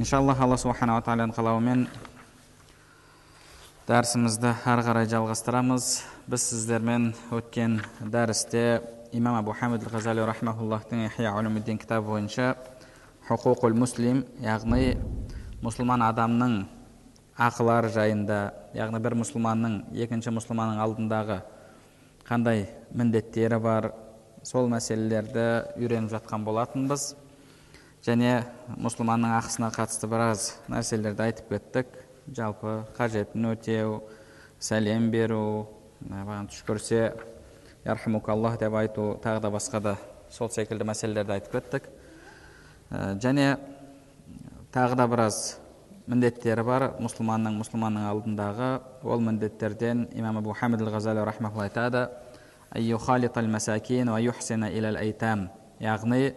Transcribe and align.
Иншаллах 0.00 0.40
алла 0.40 0.56
субханала 0.56 1.02
тағаланың 1.04 1.34
қалауымен 1.36 1.82
дәрісімізді 3.84 4.54
ары 4.64 4.84
қарай 4.86 5.08
жалғастырамыз. 5.10 5.88
Біз 6.30 6.44
сіздермен 6.48 7.10
өткен 7.34 7.80
дәрісте 8.00 8.80
имам 9.12 9.36
абу 9.36 9.52
хамид 9.52 9.84
ғазали 9.84 10.22
улумиддин 10.22 11.78
кітабы 11.78 12.08
бойынша 12.08 12.54
хұқуқул 13.28 13.74
муслим 13.76 14.24
яғни 14.40 14.96
мұсылман 15.62 16.06
адамның 16.08 16.54
ақылары 17.36 17.90
жайында 17.92 18.38
яғни 18.74 19.00
бір 19.02 19.18
мұсылманның 19.20 19.82
екінші 19.92 20.32
мұсылманның 20.38 20.80
алдындағы 20.86 21.42
қандай 22.28 22.64
міндеттері 22.94 23.60
бар 23.60 23.92
сол 24.42 24.70
мәселелерді 24.72 25.76
үйреніп 25.76 26.10
жатқан 26.16 26.44
болатынбыз. 26.44 27.12
Және 28.02 28.42
мұсылманның 28.82 29.36
ақысына 29.38 29.70
қатысты 29.74 30.08
біраз 30.10 30.48
нәрселерді 30.70 31.22
айтып 31.28 31.52
кеттік. 31.54 31.86
Жалпы 32.34 32.82
қажетін 32.96 33.46
өтеу 33.52 34.00
сәлем 34.62 35.10
беру 35.10 35.68
маған 36.10 36.48
түш 36.50 36.64
көрсе 36.66 37.12
ярхамукаллах 37.86 38.58
деп 38.58 38.74
айту 38.74 39.16
тағы 39.22 39.42
да 39.42 39.50
басқа 39.54 39.80
да 39.80 39.96
сол 40.30 40.50
секілді 40.50 40.86
мәселелерді 40.90 41.36
айтып 41.36 41.52
кеттік. 41.58 41.88
Және 42.90 43.56
тағы 44.74 44.98
да 44.98 45.06
біраз 45.06 45.58
міндеттері 46.10 46.64
бар. 46.66 46.88
Мұсылманның 46.98 47.58
мұсылманның 47.62 48.06
алдындағы 48.10 48.70
ол 49.06 49.22
міндеттерден 49.22 50.08
имам 50.14 50.42
абу 50.42 50.54
хамид 50.58 50.82
айтады. 51.62 52.08
Яғни 55.82 56.34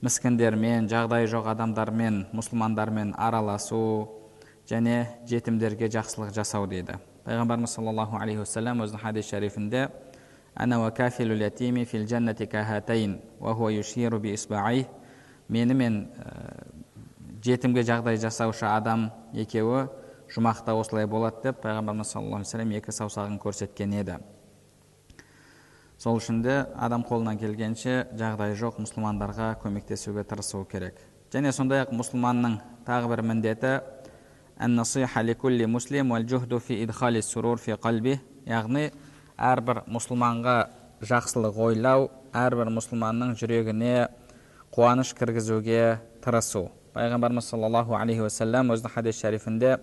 міскіндермен 0.00 0.88
жағдайы 0.88 1.28
жоқ 1.28 1.50
адамдармен 1.52 2.22
мұсылмандармен 2.32 3.12
араласу 3.20 4.08
және 4.68 5.04
жетімдерге 5.28 5.90
жақсылық 5.92 6.32
жасау 6.32 6.64
дейді. 6.70 6.96
Пайғамбарымыз 7.26 7.74
саллаллаху 7.76 8.16
алейхи 8.16 8.40
уассалам 8.40 8.80
өзінің 8.80 9.02
хадис 9.02 9.28
шарифінде 9.28 9.90
мені 15.48 15.74
мен 15.74 16.00
жетімге 17.44 17.84
жағдай 17.84 18.16
жасаушы 18.16 18.66
адам 18.72 19.10
екеуі 19.34 19.86
жұмақта 20.32 20.72
осылай 20.80 21.06
болады 21.06 21.50
деп 21.50 21.60
пайғамбарымыз 21.60 22.16
саллаллаху 22.16 22.48
алейхи 22.48 22.72
екі 22.80 22.92
саусағын 22.96 23.38
көрсеткен 23.42 24.00
еді. 24.00 24.16
Сол 26.00 26.16
үшін 26.16 26.40
де 26.40 26.54
адам 26.80 27.02
қолынан 27.04 27.36
келгенше 27.36 28.06
жағдайы 28.16 28.54
жоқ 28.56 28.78
мұсылмандарға 28.80 29.50
көмектесуге 29.60 30.24
тырысу 30.24 30.62
керек. 30.64 30.96
Және 31.28 31.52
сондай 31.52 31.82
ақ 31.84 31.92
мұсылманның 31.92 32.54
тағы 32.86 33.10
бір 33.12 33.20
міндеті 33.28 33.72
яғни 38.48 38.86
әрбір 39.36 39.82
мұсылманға 39.92 40.56
жақсылық 41.04 41.60
ойлау 41.68 42.08
әрбір 42.32 42.72
мұсылманның 42.78 43.36
жүрегіне 43.36 44.08
қуаныш 44.72 45.12
кіргізуге 45.18 45.98
тырысу. 46.24 46.70
Пайғамбарымыз 46.96 47.44
саллаллаху 47.52 47.94
алейхи 47.94 48.24
уассалам 48.24 48.72
өзінің 48.72 48.94
хадис 48.96 49.20
шарифінде 49.20 49.76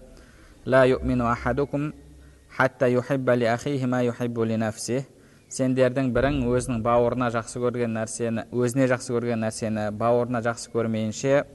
сендердің 5.54 6.10
бірің 6.16 6.42
өзінің 6.52 6.82
бауырына 6.84 7.30
жақсы 7.32 7.62
көрген 7.64 7.94
нәрсені 7.96 8.44
өзіне 8.52 8.88
жақсы 8.92 9.14
көрген 9.16 9.40
нәрсені 9.46 9.86
бауырына 9.96 10.42
жақсы 10.44 10.74
көрмейінше 10.74 11.46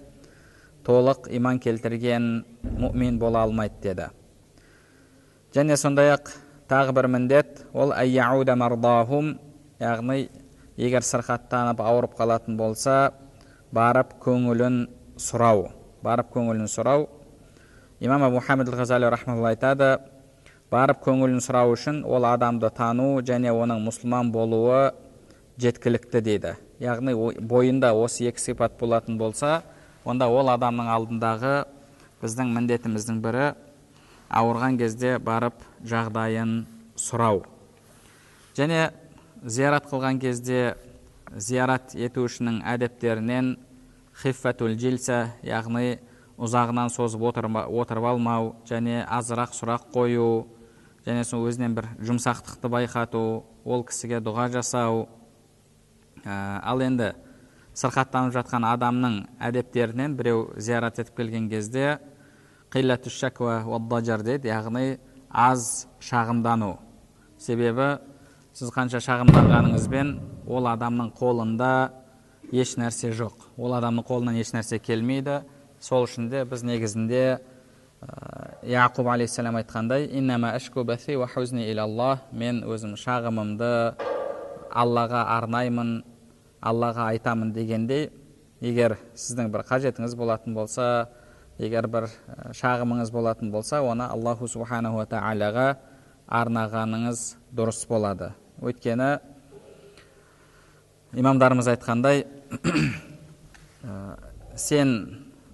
толық 0.86 1.28
иман 1.36 1.60
келтірген 1.60 2.28
мұмин 2.64 3.19
бола 3.20 3.44
алмайды 3.44 3.82
деді. 3.82 4.08
Және 5.52 5.76
сондай 5.76 6.14
ақ 6.14 6.32
тағы 6.70 6.94
бір 6.97 7.08
міндет 7.12 7.66
ол 7.75 7.92
мардахум 8.56 9.38
яғни 9.78 10.31
егер 10.76 11.04
сырқаттанып 11.04 11.81
ауырып 11.81 12.16
қалатын 12.16 12.56
болса 12.56 13.12
барып 13.72 14.16
көңілін 14.25 14.86
сұрау. 15.19 15.69
Барып 16.02 16.32
көңілін 16.32 16.66
сұрау. 16.66 17.08
Имам 18.00 18.22
абу 18.25 18.41
хамид 18.41 18.69
ғазали 18.69 19.04
айтады 19.04 19.98
барып 20.72 21.03
көңілін 21.05 21.43
сұрау 21.44 21.75
үшін 21.75 22.00
ол 22.09 22.25
адамды 22.25 22.71
тану 22.72 23.21
және 23.21 23.53
оның 23.53 23.83
мұсылман 23.84 24.31
болуы 24.33 24.93
жеткілікті 25.60 26.22
дейді. 26.25 26.55
Яғни 26.81 27.12
бойында 27.38 27.93
осы 27.93 28.25
екі 28.31 28.41
сипат 28.41 28.78
болатын 28.81 29.19
болса 29.21 29.61
онда 30.09 30.31
ол 30.32 30.49
адамның 30.49 30.88
алдындағы 30.94 31.53
біздің 32.22 32.55
міндетіміздің 32.56 33.21
бірі 33.21 33.50
ауырған 34.32 34.78
кезде 34.81 35.19
барып 35.21 35.61
жағдайын 35.84 36.62
сұрау. 36.97 37.43
Және 38.56 38.88
зиярат 39.44 39.91
қылған 39.91 40.22
кезде 40.22 40.75
зиярат 41.37 41.93
етушінің 41.94 42.62
әдептерінен 42.72 43.55
хиффатул 44.22 44.72
жилса 44.81 45.34
яғни 45.44 45.99
ұзағынан 46.41 46.91
созып 46.93 47.22
отырып 47.28 48.09
алмау 48.09 48.55
және 48.69 49.05
азырақ 49.05 49.55
сұрақ 49.56 49.87
қою 49.94 50.47
және 51.06 51.24
сол 51.26 51.48
өзінен 51.50 51.74
бір 51.76 51.88
жұмсақтықты 52.04 52.70
байқату 52.70 53.42
ол 53.64 53.84
кісіге 53.86 54.20
дұға 54.22 54.48
жасау. 54.54 55.08
Ә, 56.24 56.60
ал 56.62 56.82
енді 56.84 57.12
сырқаттанып 57.74 58.34
жатқан 58.36 58.66
адамның 58.68 59.18
әдептерінен 59.42 60.14
біреу 60.16 60.52
зиярат 60.56 61.00
етіп 61.02 61.16
келген 61.16 61.48
кезде 61.50 61.98
дейді 62.72 64.48
яғни 64.48 64.98
аз 65.30 65.88
шағымдану. 66.00 66.76
Себебі 67.38 67.98
сіз 68.52 68.70
қанша 68.70 69.00
шағымданғаныңызбен 69.02 70.14
ол 70.46 70.69
адамның 70.70 71.10
қолында 71.16 71.92
еш 72.52 72.76
нәрсе 72.76 73.10
жоқ. 73.16 73.48
Ол 73.56 73.72
адамның 73.76 74.04
қолынан 74.06 74.36
еш 74.38 74.52
нәрсе 74.52 74.78
келмейді. 74.78 75.42
Сол 75.80 76.04
үшін 76.06 76.28
де 76.30 76.44
біз 76.44 76.62
негізінде 76.62 77.40
яқуб 78.62 79.08
алейхисалам 79.08 79.56
айтқандай 79.60 80.08
мен 82.32 82.62
өзім 82.64 82.96
шағымымды 82.96 83.94
аллаға 84.72 85.24
арнаймын 85.36 86.02
аллаға 86.62 87.10
айтамын 87.12 87.52
дегендей 87.52 88.10
егер 88.60 88.96
сіздің 89.14 89.50
бір 89.52 89.66
қажетіңіз 89.68 90.14
болатын 90.16 90.54
болса 90.54 91.08
егер 91.58 91.88
бір 91.90 92.08
шағымыңыз 92.56 93.12
болатын 93.12 93.50
болса 93.50 93.82
оны 93.82 94.06
аллаху 94.06 94.48
субханала 94.48 95.04
тағалаға 95.10 95.74
арнағаныңыз 96.32 97.24
дұрыс 97.54 97.82
болады. 97.88 98.32
Өйткені 98.62 99.19
имамдарымыз 101.19 101.69
айтқандай 101.74 102.24
сен 104.56 104.94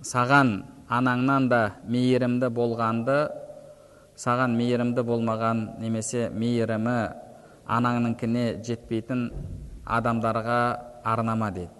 саған 0.04 0.60
анаңнан 0.88 1.48
да 1.48 1.60
мейірімді 1.88 2.48
болғанды 2.54 3.18
саған 4.18 4.56
мейірімді 4.58 5.04
болмаған 5.06 5.64
немесе 5.82 6.28
мейірімі 6.34 6.96
анаңныңкіне 7.68 8.44
жетпейтін 8.64 9.28
адамдарға 9.84 10.60
арнама 11.04 11.50
дейді. 11.52 11.70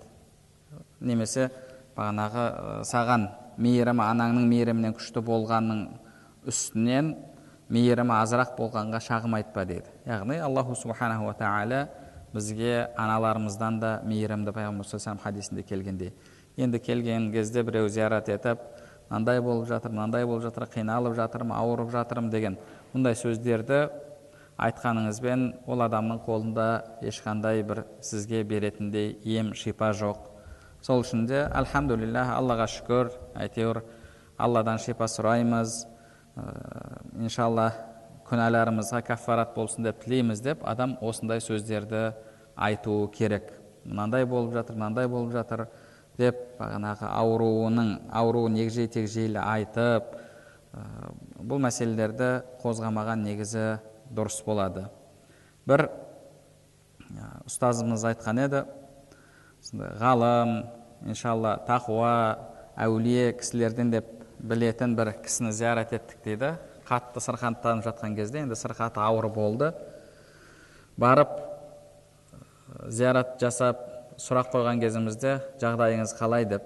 Немесе 1.00 1.48
бағанағы 1.96 2.84
саған 2.88 3.28
мейірімі 3.58 4.04
анаңның 4.04 4.46
мейірімінен 4.52 4.94
күшті 4.98 5.22
болғанның 5.24 5.86
үстінен 6.48 7.14
мейірімі 7.72 8.14
азырақ 8.20 8.54
болғанға 8.58 9.00
шағым 9.04 9.38
айтпа 9.40 9.64
дейді. 9.68 9.88
Яғни 10.06 10.38
аллаху 10.44 10.76
субханала 10.76 11.34
тағала 11.38 11.86
бізге 12.34 12.88
аналарымыздан 12.96 13.80
да 13.80 14.00
мейірімді 14.04 14.52
пайғамбар 14.52 15.18
хадисінде 15.22 15.62
келгендей. 15.62 16.12
Енді 16.56 16.78
келген 16.78 17.32
кезде 17.32 17.62
біреу 17.62 17.88
зиярат 17.88 18.28
етіп 18.28 18.58
мынандай 19.08 19.40
болып 19.40 19.68
жатыр 19.68 19.92
мынандай 19.92 20.26
болып 20.26 20.42
жатыр 20.44 20.68
қиналып 20.72 21.16
жатырмын 21.16 21.56
ауырып 21.56 21.90
жатырмын 21.92 22.30
деген 22.30 22.58
мұндай 22.94 23.16
сөздерді 23.16 23.88
айтқаныңызбен 24.58 25.44
ол 25.70 25.84
адамның 25.86 26.22
қолында 26.26 26.66
ешқандай 27.06 27.62
бір 27.62 27.84
сізге 28.02 28.42
беретіндей 28.44 29.14
ем 29.24 29.52
шипа 29.54 29.92
жоқ. 29.94 30.18
Сол 30.82 31.04
үшін 31.04 31.26
де 31.30 31.44
аллаға 31.46 32.66
шүкір 32.70 33.12
әйтеуір 33.38 33.82
алладан 34.38 34.78
шипа 34.82 35.06
сұраймыз 35.10 35.84
иншалла 37.18 37.70
күнәларымызға 38.28 39.02
каффарат 39.06 39.54
болсын 39.54 39.86
деп 39.86 40.02
тілейміз 40.04 40.42
деп 40.44 40.64
адам 40.66 40.96
осындай 41.00 41.40
сөздерді 41.40 42.12
айтуы 42.56 43.08
керек. 43.14 43.52
Мынандай 43.84 44.26
болып 44.26 44.52
жатыр 44.58 44.76
мынандай 44.76 45.08
болып 45.08 45.32
жатыр 45.32 45.68
деп 46.18 46.40
бағанағы 46.58 47.08
ауруының 47.08 47.92
ауруын 48.20 48.58
егжей 48.58 48.88
тегжейлі 48.90 49.38
айтып 49.42 50.10
бұл 51.38 51.62
мәселелерді 51.62 52.30
қозғамаған 52.62 53.22
негізі 53.24 53.66
дұрыс 54.14 54.40
болады. 54.46 54.88
Бір 55.68 55.88
ұстазымыз 57.48 58.04
айтқан 58.10 58.42
еді 58.44 58.64
ғалым 59.72 60.54
иншалла 61.08 61.56
тақуа 61.68 62.12
әулие 62.78 63.32
кісілерден 63.38 63.92
деп 63.94 64.10
білетін 64.38 64.94
бір 64.98 65.14
кісіні 65.24 65.52
зиярат 65.52 65.92
еттік 65.96 66.22
дейді. 66.24 66.54
Қатты 66.88 67.20
сырқаттанып 67.20 67.84
жатқан 67.84 68.14
кезде 68.16 68.42
енді 68.44 68.56
сырқаты 68.56 69.02
ауыр 69.02 69.28
болды. 69.32 69.72
Барып 70.96 71.34
зиярат 72.88 73.36
жасап 73.40 73.87
сұрақ 74.18 74.50
қойған 74.50 74.80
кезімізде 74.82 75.36
жағдайыңыз 75.62 76.12
қалай 76.18 76.46
деп 76.50 76.64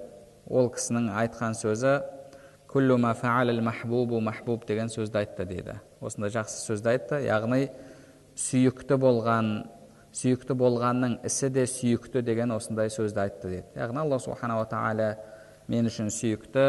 ол 0.49 0.71
кісінің 0.73 1.11
айтқан 1.21 1.57
сөзі 1.59 1.99
күллу 2.73 2.97
махбубу 2.97 4.21
махбуб 4.21 4.65
деген 4.67 4.89
сөзді 4.89 5.19
айтты 5.19 5.45
дейді. 5.45 5.75
Осындай 6.01 6.33
жақсы 6.33 6.65
сөзді 6.65 6.89
айтты. 6.95 7.21
Яғни 7.27 7.69
сүйікті 8.41 8.97
болған 8.97 9.53
сүйікті 10.17 10.57
болғанның 10.57 11.19
ісі 11.29 11.51
де 11.53 11.67
сүйікті 11.69 12.23
деген 12.25 12.57
осындай 12.57 12.89
сөзді 12.89 13.21
айтты 13.21 13.49
дейді. 13.49 13.69
Яғни 13.77 14.01
алла 14.01 14.19
субханала 14.19 14.65
тағала 14.65 15.15
мен 15.69 15.93
үшін 15.93 16.09
сүйікті 16.09 16.67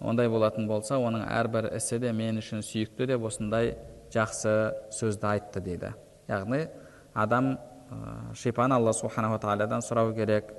ондай 0.00 0.30
болатын 0.30 0.68
болса 0.70 1.00
оның 1.02 1.26
әрбір 1.26 1.72
ісі 1.74 1.98
де 1.98 2.12
мен 2.12 2.38
үшін 2.38 2.62
сүйікті 2.62 3.10
деп 3.10 3.26
осындай 3.26 3.74
жақсы 4.14 4.54
сөзді 4.94 5.32
айтты 5.34 5.62
дейді. 5.66 5.96
Яғни 6.30 6.68
адам 7.14 7.56
шипаны 8.34 8.76
алла 8.76 8.92
субханала 8.94 9.38
тағаладан 9.42 9.82
сұрау 9.84 10.12
керек. 10.16 10.52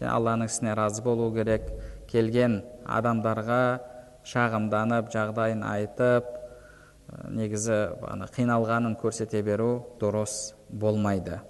Және 0.00 0.10
алланың 0.10 0.50
ісіне 0.50 0.74
разы 0.76 1.02
болу 1.02 1.30
керек. 1.34 1.66
Келген 2.10 2.62
адамдарға 2.84 3.80
шағымданып 4.28 5.10
жағдайын 5.12 5.64
айтып 5.68 6.28
ә, 6.28 7.30
негізі 7.30 7.78
ана 8.08 8.28
қиналғанын 8.32 8.96
көрсете 9.00 9.42
беру 9.42 9.84
дұрыс 10.00 10.54
болмайды. 10.68 11.40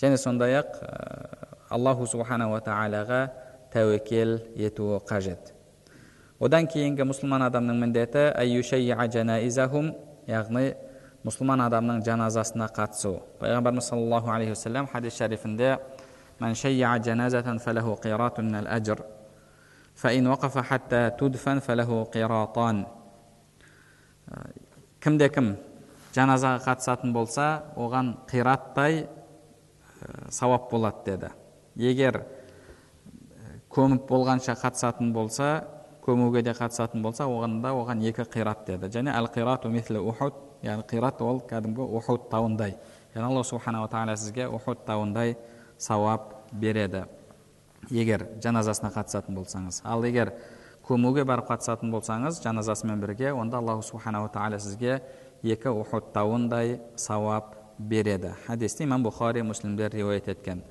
Және 0.00 0.16
сондай 0.20 0.58
ақ 0.60 0.80
ә, 0.80 1.48
аллаху 1.70 2.06
субханала 2.06 2.60
тағалаға 2.64 3.20
тәуекел 3.72 4.40
етуі 4.56 5.00
қажет. 5.08 5.52
Одан 6.40 6.68
кейінгі 6.68 7.06
мұсылман 7.08 7.46
адамның 7.48 7.80
міндеті 7.86 8.30
яғни 10.26 10.74
мұсылман 11.26 11.64
адамның 11.64 12.04
жаназасына 12.06 12.68
қатысу 12.70 13.16
пайғамбарымыз 13.40 13.88
саллаллаху 13.90 14.30
алейхи 14.30 14.54
уассалам 14.54 14.86
хадис 14.86 15.16
шарифінде 15.18 15.76
кімде 25.02 25.28
кім 25.30 25.52
жаназаға 26.16 26.62
қатысатын 26.64 27.12
болса 27.14 27.46
оған 27.76 28.14
қираттай 28.30 29.06
сауап 30.30 30.70
болады 30.70 31.04
деді 31.06 31.30
егер 31.90 32.22
көміп 33.70 34.06
болғанша 34.08 34.56
қатысатын 34.60 35.12
болса 35.12 35.50
көмуге 36.06 36.42
де 36.42 36.54
қатысатын 36.56 37.02
болса 37.02 37.26
оған 37.26 37.60
да 37.62 37.74
оған 37.74 38.02
екі 38.08 38.26
қират 38.30 38.66
деді 38.66 38.90
және 38.98 39.14
әл 39.14 39.30
қирату 39.32 39.70
яғни 40.62 40.86
қират 40.90 41.20
ол 41.22 41.40
кәдімгі 41.48 41.86
ухуд 41.98 42.28
тауындай 42.30 42.76
яғни 43.14 43.26
алла 43.28 43.44
субханала 43.44 43.88
тағала 43.88 44.16
сізге 44.16 44.48
ухуд 44.48 44.84
тауындай 44.86 45.36
сауап 45.78 46.32
береді 46.52 47.04
егер 47.90 48.26
жаназасына 48.42 48.92
қатысатын 48.94 49.36
болсаңыз 49.36 49.82
ал 49.84 50.04
егер 50.04 50.32
көмуге 50.86 51.24
барып 51.26 51.50
қатысатын 51.50 51.90
болсаңыз 51.90 52.40
жаназасымен 52.44 53.00
бірге 53.02 53.32
онда 53.32 53.58
аллаху 53.58 53.82
субханала 53.82 54.30
тағала 54.32 54.58
сізге 54.62 55.00
екі 55.42 55.68
ухуд 55.68 56.12
тауындай 56.14 56.80
сауап 56.96 57.54
береді 57.78 58.34
хадисті 58.46 58.84
имам 58.86 59.04
бұхари 59.06 59.42
муслимдер 59.42 59.92
риуаят 59.92 60.28
еткен 60.28 60.62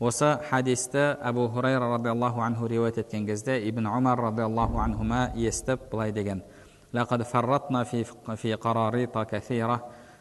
осы 0.00 0.38
хадисті 0.50 1.16
әбу 1.22 1.48
хурайра 1.48 1.88
радиаллаху 1.96 2.40
анху 2.40 2.66
риуаят 2.68 2.98
еткен 2.98 3.26
кезде 3.26 3.58
ибн 3.68 3.86
умар 3.86 4.20
радиаллаху 4.20 4.78
анхума 4.78 5.30
естіп 5.34 5.90
былай 5.90 6.12
деген 6.12 6.42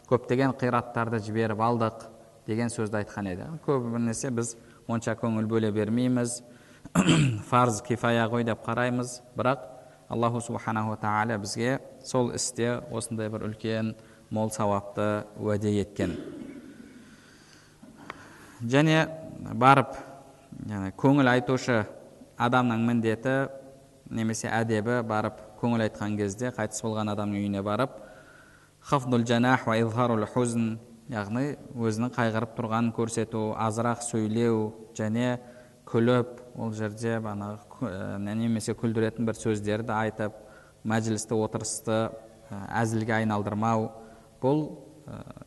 көптеген 0.09 0.53
қираттарды 0.59 1.19
жіберіп 1.23 1.61
алдық 1.63 2.07
деген 2.47 2.71
сөзді 2.71 3.01
айтқан 3.01 3.29
еді. 3.31 3.47
Көбінесе 3.65 4.31
біз 4.35 4.55
онша 4.87 5.15
көңіл 5.19 5.47
бөле 5.49 5.71
бермейміз. 5.73 6.41
Фарз 7.49 7.81
кифая 7.85 8.27
ғой 8.31 8.45
деп 8.47 8.63
қараймыз. 8.65 9.21
Бірақ 9.37 9.63
аллаху 10.09 10.41
субханаху 10.43 10.97
тағала 11.01 11.39
бізге 11.39 11.79
сол 12.03 12.33
істе 12.35 12.81
осындай 12.91 13.31
бір 13.31 13.47
үлкен 13.47 13.93
мол 14.29 14.51
сауапты 14.51 15.25
уәде 15.39 15.71
еткен. 15.79 16.17
Және 18.63 19.07
барып 19.55 19.95
көңіл 20.99 21.31
айтушы 21.31 21.83
адамның 22.37 22.85
міндеті 22.89 23.37
немесе 24.11 24.51
әдебі 24.51 25.01
барып 25.07 25.39
көңіл 25.63 25.87
айтқан 25.87 26.19
кезде 26.19 26.51
қайтыс 26.53 26.83
болған 26.83 27.15
адамның 27.15 27.39
үйіне 27.39 27.63
барып 27.63 27.97
яғни 31.11 31.57
өзінің 31.75 32.13
қайғырып 32.15 32.53
тұрғанын 32.57 32.93
көрсету 32.95 33.51
азырақ 33.59 34.03
сөйлеу 34.05 34.69
және 34.95 35.35
күліп 35.89 36.39
ол 36.55 36.71
жерде 36.75 37.17
бағанағы 37.19 38.21
немесе 38.39 38.75
күлдіретін 38.79 39.27
бір 39.27 39.37
сөздерді 39.39 39.93
айтып 39.97 40.37
мәжілісті 40.87 41.35
отырысты 41.43 41.99
әзілге 42.79 43.17
айналдырмау 43.19 43.89
бұл 44.41 44.63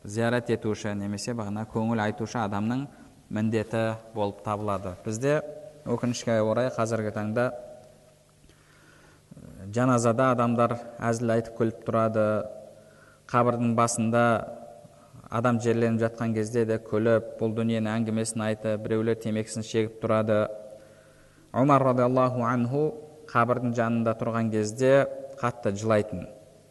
зиярат 0.05 0.51
етуші 0.53 0.93
немесе 0.97 1.33
бағана 1.33 1.65
көңіл 1.73 2.03
айтушы 2.05 2.37
адамның 2.43 2.85
міндеті 3.33 3.97
болып 4.13 4.43
табылады. 4.45 4.93
Бізде 5.05 5.41
өкінішке 5.89 6.37
орай 6.45 6.69
қазіргі 6.75 7.15
таңда 7.15 7.49
жаназада 9.77 10.31
адамдар 10.33 10.73
әзіл 10.97 11.33
айтып 11.35 11.57
күліп 11.59 11.83
тұрады. 11.85 12.27
Қабірдің 13.29 13.75
басында 13.77 14.23
адам 15.29 15.59
жерленіп 15.61 16.01
жатқан 16.01 16.33
кезде 16.33 16.63
де 16.65 16.79
күліп 16.81 17.35
бұл 17.39 17.53
дүниенің 17.57 17.91
әңгімесін 17.91 18.45
айтып 18.47 18.85
біреулер 18.85 19.19
темекісін 19.21 19.65
шегіп 19.67 19.99
тұрады. 20.01 20.45
Омар 21.53 21.83
радиаллаху 21.91 22.45
анху 22.47 22.83
қабірдің 23.29 23.75
жанында 23.77 24.15
тұрған 24.17 24.49
кезде 24.53 24.93
қатты 25.41 25.75
жылайтын 25.77 26.25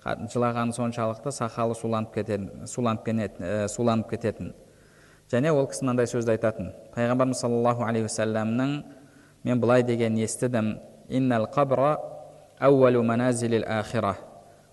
жылағаны 0.06 0.74
соншалықты 0.74 1.32
сақалы 1.34 1.74
суланып 1.74 2.14
кететін 2.14 2.66
суланып 2.70 4.10
кететін. 4.10 4.52
Және 5.30 5.50
ол 5.50 5.66
кісі 5.66 5.82
мынандай 5.82 6.06
сөзді 6.06 6.36
айтатын. 6.36 6.70
Пайғамбарымыз 6.94 7.40
саллаллаху 7.42 7.82
алейхи 7.82 8.06
уассаламның 8.06 8.76
мен 9.44 9.60
былай 9.60 9.82
деген 9.82 10.14
естідім. 10.16 10.76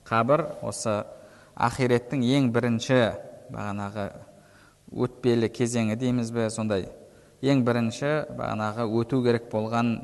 Қабір 0.08 0.46
осы 0.64 1.02
ақиреттің 1.60 2.22
ең 2.24 2.46
бірінші 2.56 3.00
бағанағы 3.52 4.06
өтпелі 5.04 5.50
кезеңі 5.52 5.98
дейміз 6.00 6.30
бе 6.32 6.46
сондай. 6.48 6.86
Ең 7.44 7.66
бірінші 7.68 8.12
бағанағы 8.38 8.86
өту 8.88 9.20
керек 9.26 9.50
болған 9.52 9.98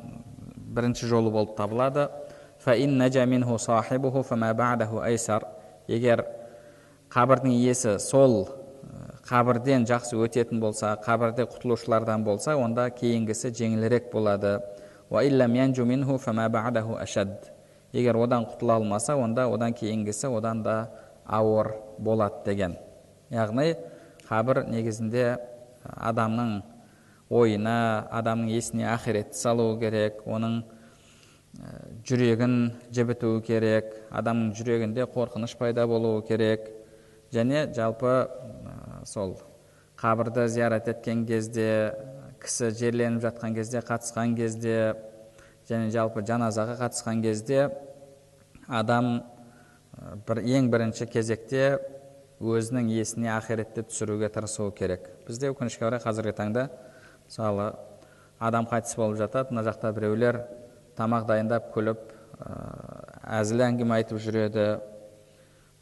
бірінші 0.76 1.08
жолы 1.08 1.32
болып 1.32 1.56
табылады. 1.56 2.10
Егер 5.88 6.24
қабірдің 7.08 7.54
иесі 7.56 7.96
сол 7.98 8.44
қабірден 9.24 9.88
жақсы 9.88 10.20
өтетін 10.20 10.60
болса 10.60 10.92
қабірде 11.00 11.48
құтылушылардан 11.48 12.28
болса 12.28 12.58
онда 12.60 12.90
кейінгісі 12.92 13.54
жеңілірек 13.56 14.12
болады. 14.12 14.60
Егер 17.92 18.16
одан 18.16 18.46
құтыла 18.46 18.78
алмаса 18.80 19.16
онда 19.16 19.48
одан 19.50 19.74
кейінгісі 19.74 20.28
одан 20.28 20.62
да 20.62 20.90
ауыр 21.26 21.74
болады 21.98 22.44
деген. 22.44 22.76
Яғни 23.30 23.74
қабір 24.28 24.64
негізінде 24.70 25.38
адамның 25.84 26.60
ойына 27.30 28.06
адамның 28.10 28.50
есіне 28.54 28.88
ақиретті 28.90 29.38
салу 29.38 29.72
керек 29.80 30.22
оның 30.26 30.62
жүрегін 32.06 32.56
жібітуі 32.94 33.42
керек 33.46 33.92
адамның 34.10 34.54
жүрегінде 34.58 35.06
қорқыныш 35.10 35.56
пайда 35.58 35.86
болуы 35.90 36.22
керек. 36.26 36.70
Және 37.30 37.68
жалпы 37.74 38.26
сол 39.06 39.36
қабірді 40.00 40.46
зиярат 40.48 40.88
еткен 40.90 41.26
кезде 41.26 41.94
кісі 42.42 42.70
жерленіп 42.74 43.22
жатқан 43.22 43.54
кезде 43.54 43.82
қатысқан 43.84 44.34
кезде 44.36 44.94
және 45.70 45.90
жалпы 45.94 46.24
жаназаға 46.26 46.76
қатысқан 46.82 47.22
кезде 47.22 47.70
адам 48.68 49.22
бір 50.26 50.42
ең 50.42 50.70
бірінші 50.72 51.06
кезекте 51.10 51.78
өзінің 52.40 52.88
есіне 52.94 53.30
ақиретті 53.34 53.84
түсіруге 53.88 54.30
тырысуы 54.32 54.72
керек. 54.72 55.08
Бізде 55.26 55.50
өкінішке 55.52 55.84
орай 55.86 56.00
қазіргі 56.00 56.32
таңда 56.38 56.68
мысалы 57.26 57.72
адам 58.38 58.66
қайтыс 58.70 58.96
болып 58.96 59.18
жатады 59.20 59.52
мына 59.52 59.66
жақта 59.66 59.92
біреулер 59.92 60.40
тамақ 60.96 61.26
дайындап 61.28 61.68
күліп 61.74 62.00
әзіл 63.28 63.66
әңгіме 63.66 63.98
айтып 64.00 64.22
жүреді. 64.24 64.66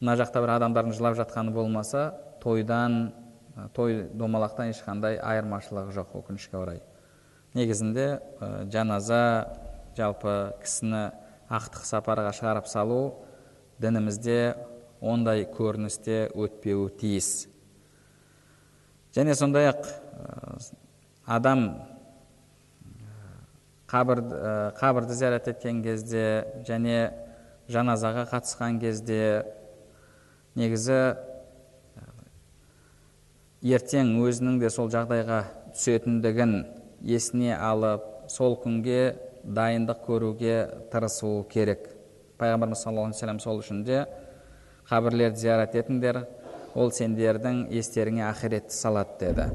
Мына 0.00 0.16
жақта 0.18 0.42
бір 0.42 0.56
адамдардың 0.56 0.96
жылап 0.98 1.16
жатқаны 1.18 1.54
болмаса 1.54 2.10
тойдан 2.42 3.12
той 3.74 4.04
домалақтан 4.14 4.72
ешқандай 4.72 5.18
айырмашылығы 5.22 5.94
жоқ 5.94 6.18
өкінішке 6.22 6.58
орай. 6.58 6.82
Негізінде 7.54 8.20
жаназа 8.72 9.22
жалпы 9.98 10.34
кісіні 10.62 11.02
ақтық 11.50 11.84
сапарға 11.88 12.32
шығарып 12.36 12.68
салу 12.70 13.02
дінімізде 13.82 14.54
ондай 15.00 15.44
көріністе 15.50 16.28
өтпеуі 16.34 16.90
тиіс. 16.98 17.48
Және 19.14 19.34
сондай 19.38 19.70
ақ 19.70 19.86
адам 21.26 21.68
қабір, 23.88 24.22
қабірді 24.78 25.16
зиярат 25.16 25.48
еткен 25.48 25.80
кезде 25.82 26.24
және 26.68 27.12
жаназаға 27.72 28.26
қатысқан 28.32 28.80
кезде 28.82 29.46
негізі 30.58 30.98
ертең 33.62 34.12
өзінің 34.22 34.60
де 34.62 34.70
сол 34.70 34.90
жағдайға 34.92 35.40
түсетіндігін 35.72 36.54
есіне 37.02 37.56
алып 37.56 38.04
сол 38.30 38.58
күнге 38.60 39.16
дайындық 39.48 40.04
көруге 40.06 40.56
тырысуы 40.92 41.44
керек. 41.50 41.88
Пайғамбарымыз 42.38 42.82
саллаллаху 42.84 43.10
алейхи 43.10 43.18
вассалам 43.18 43.40
сол 43.40 43.62
үшін 43.62 43.82
де 43.84 44.04
қабірлерді 44.90 45.40
зиярат 45.40 45.74
етіңдер 45.74 46.22
ол 46.78 46.92
сендердің 46.92 47.64
естеріңе 47.72 48.28
ақиретті 48.28 48.76
салады 48.76 49.18
деді. 49.20 49.48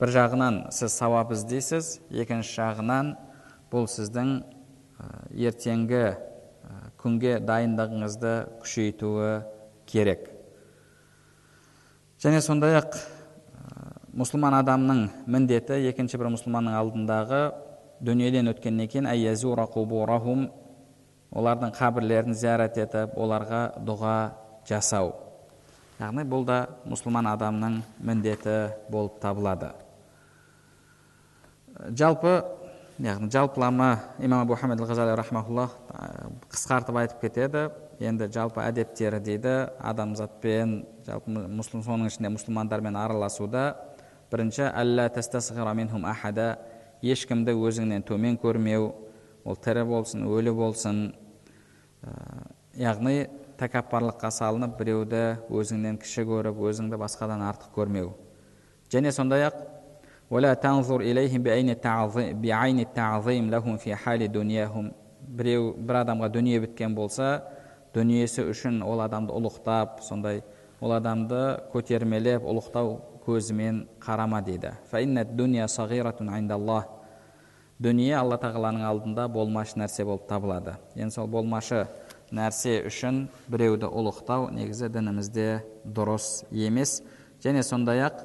Бір 0.00 0.14
жағынан 0.16 0.58
сіз 0.72 0.96
сауап 0.96 1.32
іздейсіз 1.36 1.98
екінші 2.10 2.56
жағынан 2.56 3.14
бұл 3.70 3.86
сіздің 3.90 4.34
ертеңгі 5.36 6.04
күнге 7.00 7.38
дайындығыңызды 7.44 8.34
күшейтуі 8.64 9.32
керек. 9.88 10.26
Және 12.20 12.40
сондай 12.44 12.76
ақ 12.80 12.98
мұсылман 14.12 14.58
адамның 14.58 15.06
міндеті 15.30 15.78
екінші 15.88 16.18
бір 16.20 16.32
мұсылманның 16.34 16.76
алдындағы 16.80 17.42
дүниеден 18.00 18.48
өткеннен 18.52 18.88
кейін 18.88 19.06
олардың 21.30 21.74
қабірлерін 21.76 22.34
зиярат 22.34 22.78
етіп 22.80 23.14
оларға 23.18 23.60
дұға 23.86 24.14
жасау 24.66 25.12
яғни 26.00 26.24
бұл 26.26 26.46
да 26.48 26.64
мұсылман 26.90 27.28
адамның 27.30 27.76
міндеті 28.02 28.56
болып 28.90 29.20
табылады 29.22 29.70
жалпы 31.94 32.32
яғни 32.98 33.30
жалпылама 33.30 33.90
имам 34.18 34.42
абу 34.42 34.58
хамид 34.58 34.82
ғазали 34.82 35.14
қысқартып 36.50 36.98
айтып 37.04 37.22
кетеді 37.22 37.68
енді 38.00 38.26
жалпы 38.34 38.64
әдептері 38.64 39.20
дейді 39.22 39.54
адамзатпен 39.78 40.80
жалпы 41.06 41.30
мұслим 41.30 41.84
соның 41.86 42.10
ішінде 42.10 42.34
мұсылмандармен 42.34 42.98
араласуда 42.98 43.76
бірінші 44.32 44.66
әллә 44.72 45.08
ешкімді 47.02 47.54
өзіңнен 47.56 48.04
төмен 48.06 48.38
көрмеу 48.40 48.90
ол 49.44 49.56
тірі 49.56 49.84
болсын 49.88 50.26
өлі 50.28 50.52
болсын 50.56 51.02
ә, 52.04 52.12
яғни 52.76 53.26
тәкаппарлыққа 53.60 54.30
салынып 54.32 54.78
біреуді 54.78 55.22
өзіңнен 55.52 55.98
кіші 56.00 56.24
көріп 56.28 56.60
өзіңді 56.70 56.98
басқадан 57.00 57.42
артық 57.44 57.74
көрмеу. 57.76 58.14
Және 58.92 59.12
сондай 59.12 59.44
ақ 59.48 59.58
біреу 65.20 65.74
бір 65.76 66.00
адамға 66.04 66.30
дүние 66.32 66.60
біткен 66.64 66.94
болса 66.94 67.42
дүниесі 67.94 68.46
үшін 68.50 68.80
ол 68.86 69.02
адамды 69.04 69.34
ұлықтап 69.34 70.00
сондай 70.06 70.42
ол 70.80 70.94
адамды 70.96 71.60
көтермелеп 71.74 72.46
ұлықтау 72.46 72.96
көзімен 73.26 73.84
қарама 74.00 74.40
дейді. 74.44 74.72
Дүние 77.80 78.12
алла 78.12 78.36
тағаланың 78.36 78.82
алдында 78.84 79.24
болмашы 79.32 79.78
нәрсе 79.80 80.04
болып 80.04 80.26
табылады. 80.28 80.74
Енді 81.00 81.14
сол 81.14 81.30
болмашы 81.32 81.86
нәрсе 82.28 82.82
үшін 82.90 83.22
біреуді 83.48 83.88
ұлықтау 83.88 84.50
негізі 84.52 84.90
дінімізде 84.92 85.46
дұрыс 85.88 86.42
емес. 86.52 86.98
Және 87.40 87.62
сондай 87.64 88.02
ақ 88.04 88.20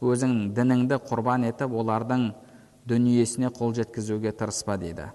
өзің 0.00 0.54
дініңді 0.56 1.02
құрбан 1.04 1.44
етіп 1.50 1.76
олардың 1.82 2.30
дүниесіне 2.88 3.52
қол 3.52 3.76
жеткізуге 3.76 4.32
тырыспа 4.32 4.78
дейді. 4.80 5.10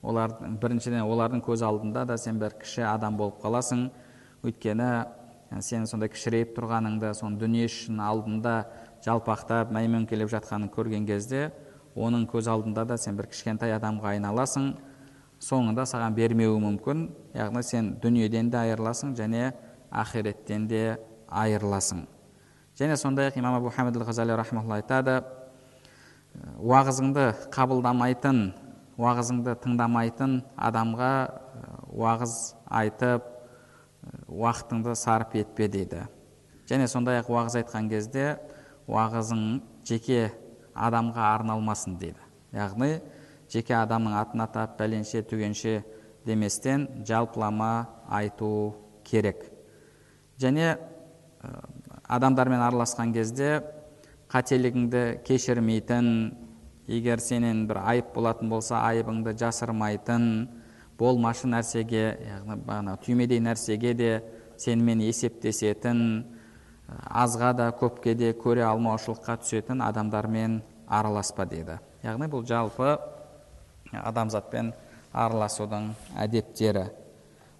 Олар 0.00 0.32
біріншіден 0.40 1.04
олардың 1.04 1.44
көз 1.44 1.60
алдында 1.66 2.06
да 2.08 2.16
сен 2.16 2.40
бір 2.40 2.56
кіші 2.56 2.88
адам 2.88 3.20
болып 3.20 3.36
қаласың. 3.44 3.90
Өйткені 4.48 4.88
сен 5.60 5.86
сондай 5.86 6.10
кішірейіп 6.10 6.56
тұрғаныңды 6.56 7.12
соны 7.14 7.38
дүние 7.40 7.68
үшін 7.68 8.00
алдында 8.02 8.56
жалпақтап 9.04 9.70
мәймөңкелеп 9.74 10.30
жатқанын 10.32 10.72
көрген 10.74 11.06
кезде 11.06 11.50
оның 11.96 12.26
көз 12.30 12.50
алдында 12.50 12.84
да 12.84 12.98
сен 13.00 13.16
бір 13.16 13.30
кішкентай 13.30 13.72
адамға 13.76 14.16
айналасың 14.16 14.74
соңында 15.42 15.86
саған 15.88 16.16
бермеуі 16.16 16.60
мүмкін. 16.64 17.06
Яғни 17.36 17.62
сен 17.64 17.94
дүниеден 18.02 18.50
де 18.50 18.58
айырыласың 18.60 19.14
және 19.16 19.52
ақиреттен 19.92 20.66
де 20.68 20.98
айырыласың. 21.28 22.04
Және 22.76 22.96
сондай 22.96 23.30
ақ 23.30 23.38
имам 23.38 23.56
абу 23.60 23.70
хамид 23.70 23.96
ғазали 23.96 24.32
айтады 24.32 25.22
уағызыңды 26.60 27.32
қабылдамайтын 27.54 28.52
уағызыңды 29.00 29.56
тыңдамайтын 29.62 30.42
адамға 30.56 31.12
уағыз 31.92 32.34
айтып 32.68 33.35
уақытыңды 34.28 34.94
сарп 34.94 35.34
етпе 35.36 35.68
дейді. 35.68 36.06
Және 36.66 36.88
сондай 36.90 37.20
ақ 37.20 37.30
уағыз 37.30 37.60
айтқан 37.62 37.90
кезде 37.90 38.36
уағызың 38.88 39.60
жеке 39.86 40.32
адамға 40.74 41.28
арналмасын 41.34 41.98
дейді. 42.00 42.20
Яғни 42.54 43.00
жеке 43.52 43.76
адамның 43.78 44.16
атын 44.18 44.42
атап 44.46 44.76
пәленше 44.78 45.22
түгенше 45.26 45.80
деместен 46.26 46.88
жалпылама 47.06 47.86
айту 48.08 48.74
керек. 49.04 49.46
Және 50.38 50.76
адамдармен 52.08 52.60
араласқан 52.60 53.14
кезде 53.14 53.62
қателігіңді 54.32 55.22
кешірмейтін 55.26 56.08
егер 56.90 57.22
сенен 57.22 57.66
бір 57.70 57.80
айып 57.82 58.12
болатын 58.14 58.50
болса 58.50 58.82
айыбыңды 58.88 59.36
жасырмайтын 59.38 60.26
болмашы 60.98 61.48
нәрсеге 61.50 62.04
яғни 62.24 62.56
бағана 62.66 62.96
түймедей 63.04 63.40
нәрсеге 63.44 63.92
де 63.94 64.10
сенімен 64.60 65.02
есептесетін 65.04 66.00
азға 66.88 67.52
да 67.56 67.70
көпке 67.76 68.14
де 68.16 68.32
көре 68.32 68.64
алмаушылыққа 68.66 69.38
түсетін 69.42 69.82
адамдармен 69.84 70.60
араласпа 70.86 71.46
деді 71.46 71.78
яғни 72.04 72.28
бұл 72.32 72.46
жалпы 72.48 72.96
адамзатпен 73.92 74.72
араласудың 75.12 75.90
әдептері 76.22 76.86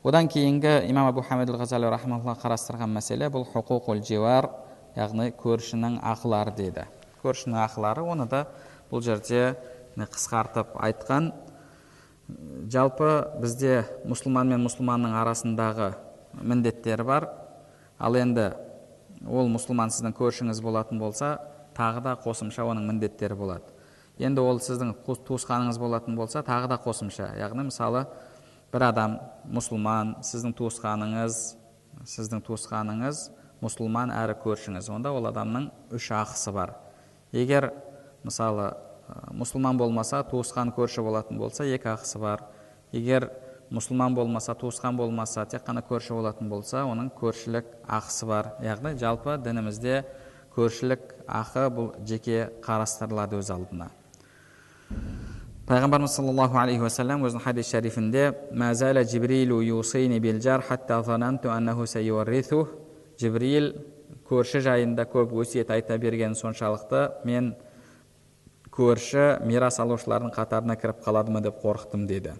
одан 0.07 0.29
кейінгі 0.31 0.79
имам 0.91 1.11
абу 1.11 1.25
хамид 1.27 1.51
қарастырған 1.51 2.93
мәселе 2.95 3.29
бұл 3.33 3.47
хуқуқул 3.53 4.03
жиуар 4.07 4.49
яғни 4.97 5.33
көршінің 5.43 5.99
ақылары 6.13 6.55
деді 6.57 6.87
көршінің 7.25 7.59
ақылары 7.67 8.05
оны 8.07 8.29
да 8.31 8.47
бұл 8.91 9.03
жерде 9.03 9.57
қысқартып 9.97 10.77
айтқан 10.79 11.33
жалпы 12.73 13.11
бізде 13.41 13.85
мұсылман 14.09 14.51
мен 14.51 14.65
мұсылманның 14.67 15.15
арасындағы 15.21 15.93
міндеттері 16.43 17.07
бар. 17.07 17.29
Ал 17.99 18.17
енді 18.19 18.51
ол 19.27 19.49
мұсылман 19.53 19.93
сіздің 19.95 20.15
көршіңіз 20.17 20.61
болатын 20.63 20.99
болса 21.01 21.37
тағы 21.77 22.03
да 22.05 22.17
қосымша 22.19 22.67
оның 22.67 22.89
міндеттері 22.91 23.37
болады. 23.39 23.73
Енді 24.19 24.43
ол 24.43 24.59
сіздің 24.61 24.95
туысқаныңыз 25.07 25.79
болатын 25.79 26.17
болса 26.17 26.43
тағы 26.43 26.71
да 26.73 26.81
қосымша. 26.83 27.35
Яғни 27.39 27.69
мысалы 27.69 28.07
бір 28.73 28.89
адам 28.89 29.19
мұсылман 29.53 30.17
сіздің 30.27 30.57
туысқаныңыз 30.57 31.41
сіздің 32.05 32.43
туысқаныңыз 32.47 33.27
мұсылман 33.63 34.13
әрі 34.17 34.37
көршіңіз. 34.43 34.91
Онда 34.93 35.13
ол 35.15 35.29
адамның 35.31 35.71
үш 35.97 36.11
ақысы 36.17 36.53
бар. 36.53 36.75
Егер 37.33 37.71
мысалы 38.25 38.73
мұсылман 39.37 39.79
болмаса 39.79 40.23
туысқан 40.27 40.73
көрші 40.77 41.03
болатын 41.07 41.39
болса 41.39 41.65
екі 41.65 41.93
ақысы 41.93 42.19
бар. 42.19 42.43
Егер 42.93 43.31
мұсылман 43.71 44.15
болмаса 44.15 44.55
туысқан 44.55 44.97
болмаса 44.97 45.45
тек 45.47 45.65
қана 45.67 45.83
көрші 45.87 46.15
болатын 46.15 46.49
болса 46.49 46.85
оның 46.87 47.11
көршілік 47.19 47.69
ақысы 47.87 48.27
бар. 48.27 48.53
Яғни 48.63 48.97
жалпы 48.99 49.37
дінімізде 49.43 50.05
көршілік 50.57 51.15
ақы 51.27 51.67
бұл 51.75 51.93
жеке 52.07 52.51
қарастырылады 52.65 53.41
өз 53.41 53.51
алдына. 53.55 53.91
Пайғамбарымыз 55.67 56.15
саллаллаху 56.15 56.61
алейхи 56.61 56.85
уассалам 56.87 57.25
өзінің 57.27 57.43
хадис 57.43 57.71
шарифінде 57.75 58.31
жібрил 63.17 63.73
көрші 64.29 64.61
жайында 64.61 65.07
көп 65.11 65.33
өсиет 65.41 65.71
айта 65.73 65.97
берген 65.99 66.35
соншалықты 66.39 67.25
мен 67.25 67.55
көрші 68.77 69.27
мирас 69.49 69.81
алушылардың 69.81 70.35
қатарына 70.37 70.77
кіріп 70.81 71.01
қалады 71.05 71.33
ма 71.33 71.41
деп 71.41 71.63
қорықтым 71.63 72.07
деді 72.07 72.37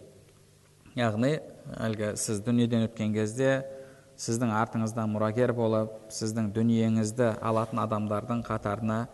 яғни 0.97 1.39
әлгі 1.77 2.15
сіз 2.21 2.41
дүниеден 2.45 2.87
өткен 2.87 3.15
кезде 3.15 3.65
сіздің 4.21 4.53
артыңыздан 4.63 5.11
мұрагер 5.13 5.53
болып 5.57 6.11
сіздің 6.13 6.53
дүниеңізді 6.57 7.35
алатын 7.45 7.83
адамдардың 7.83 8.43
қатарына 8.47 9.07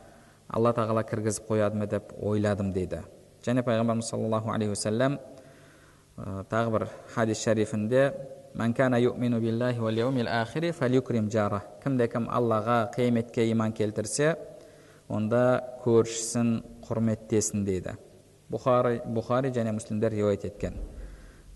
алла 0.52 0.72
тағала 0.76 1.02
кіргізіп 1.08 1.48
қояды 1.48 1.78
ма 1.80 1.86
деп 1.90 2.12
ойладым 2.20 2.72
дейді. 2.72 3.02
Және 3.42 3.64
пайғамбарымыз 3.66 4.10
саллаллаху 4.12 4.52
алейхи 4.52 4.76
уассалам 4.76 5.18
тағы 6.50 6.70
бір 6.76 6.86
хадис 7.14 7.42
шарифінде 7.42 8.12
кімде 11.82 12.06
кім 12.08 12.28
аллаға 12.30 12.92
қияметке 12.94 13.50
иман 13.50 13.72
келтірсе 13.72 14.36
онда 15.08 15.64
көршісін 15.84 16.62
құрметтесін 16.92 17.64
дейді 17.66 17.96
бұхари, 18.52 19.00
бұхари 19.08 19.52
және 19.56 19.72
муслимдер 19.72 20.12
риуаят 20.12 20.44
еткен 20.44 20.76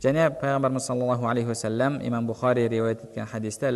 және 0.03 0.31
пайғамбарымыз 0.41 0.89
саллаллаху 0.89 1.29
алейхи 1.29 1.53
уассалам 1.53 2.01
имам 2.03 2.27
бұхари 2.27 2.67
риуаят 2.73 3.05
еткен 3.05 3.27
хадисте 3.29 3.71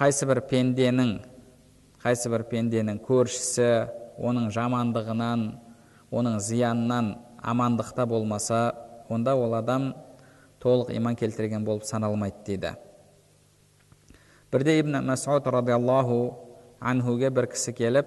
қайсы 0.00 0.26
бір 0.28 0.42
пенденің 0.50 1.10
қайсы 2.02 2.30
бір 2.32 2.44
пенденің 2.50 3.00
көршісі 3.04 3.68
оның 4.20 4.48
жамандығынан 4.54 5.44
оның 6.10 6.38
зиянынан 6.44 7.12
амандықта 7.40 8.06
болмаса 8.08 8.60
онда 9.08 9.36
ол 9.36 9.54
адам 9.54 9.92
толық 10.62 10.92
иман 10.96 11.16
келтірген 11.16 11.64
болып 11.64 11.84
саналмайды 11.88 12.42
дейді 12.46 12.74
бірде 14.52 14.78
ибн 14.80 15.04
масуд 15.06 15.46
радиаллаху 15.46 16.34
анхуге 16.80 17.30
бір 17.30 17.46
кісі 17.52 17.72
келіп 17.72 18.06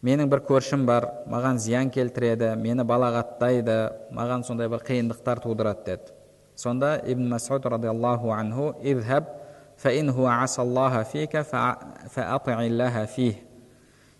менің 0.00 0.30
бір 0.32 0.40
көршім 0.48 0.86
бар 0.88 1.06
маған 1.28 1.58
зиян 1.60 1.90
келтіреді 1.92 2.54
мені 2.56 2.86
балағаттайды 2.88 3.76
маған 4.16 4.46
сондай 4.48 4.70
бір 4.72 4.80
қиындықтар 4.86 5.42
тудырады 5.44 5.84
деді 5.86 6.14
сонда 6.56 6.94
ибн 7.06 7.28
масуд 7.28 7.66
радиаллаху 7.66 8.32
анху 8.32 8.74
идхаб 8.82 9.28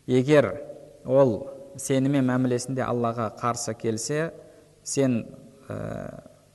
егер 0.06 0.52
ол 1.06 1.48
сенімен 1.76 2.26
мәмілесінде 2.26 2.82
аллаға 2.84 3.30
қарсы 3.40 3.74
келсе 3.78 4.30
сен 4.84 5.24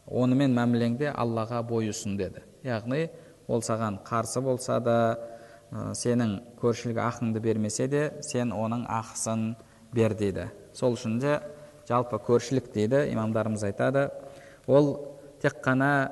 онымен 0.08 0.54
мәмілеңде 0.56 1.12
аллаға 1.14 1.62
бойұсын 1.66 2.18
деді. 2.20 2.44
Яғни 2.64 3.10
ол 3.48 3.64
саған 3.66 4.00
қарсы 4.06 4.42
болса 4.42 4.80
да 4.80 4.98
ә, 5.72 5.94
сенің 5.98 6.38
көршілік 6.62 7.00
ақыңды 7.02 7.42
бермесе 7.42 7.88
де 7.88 8.04
сен 8.22 8.54
оның 8.54 8.86
ақысын 8.90 9.56
бер 9.94 10.16
дейді. 10.18 10.50
Сол 10.74 10.98
үшін 10.98 11.20
де 11.22 11.40
жалпы 11.90 12.20
көршілік 12.22 12.72
дейді 12.74 13.06
имамдарымыз 13.14 13.66
айтады. 13.68 14.10
Ол 14.68 14.96
тек 15.42 15.62
қана 15.64 16.12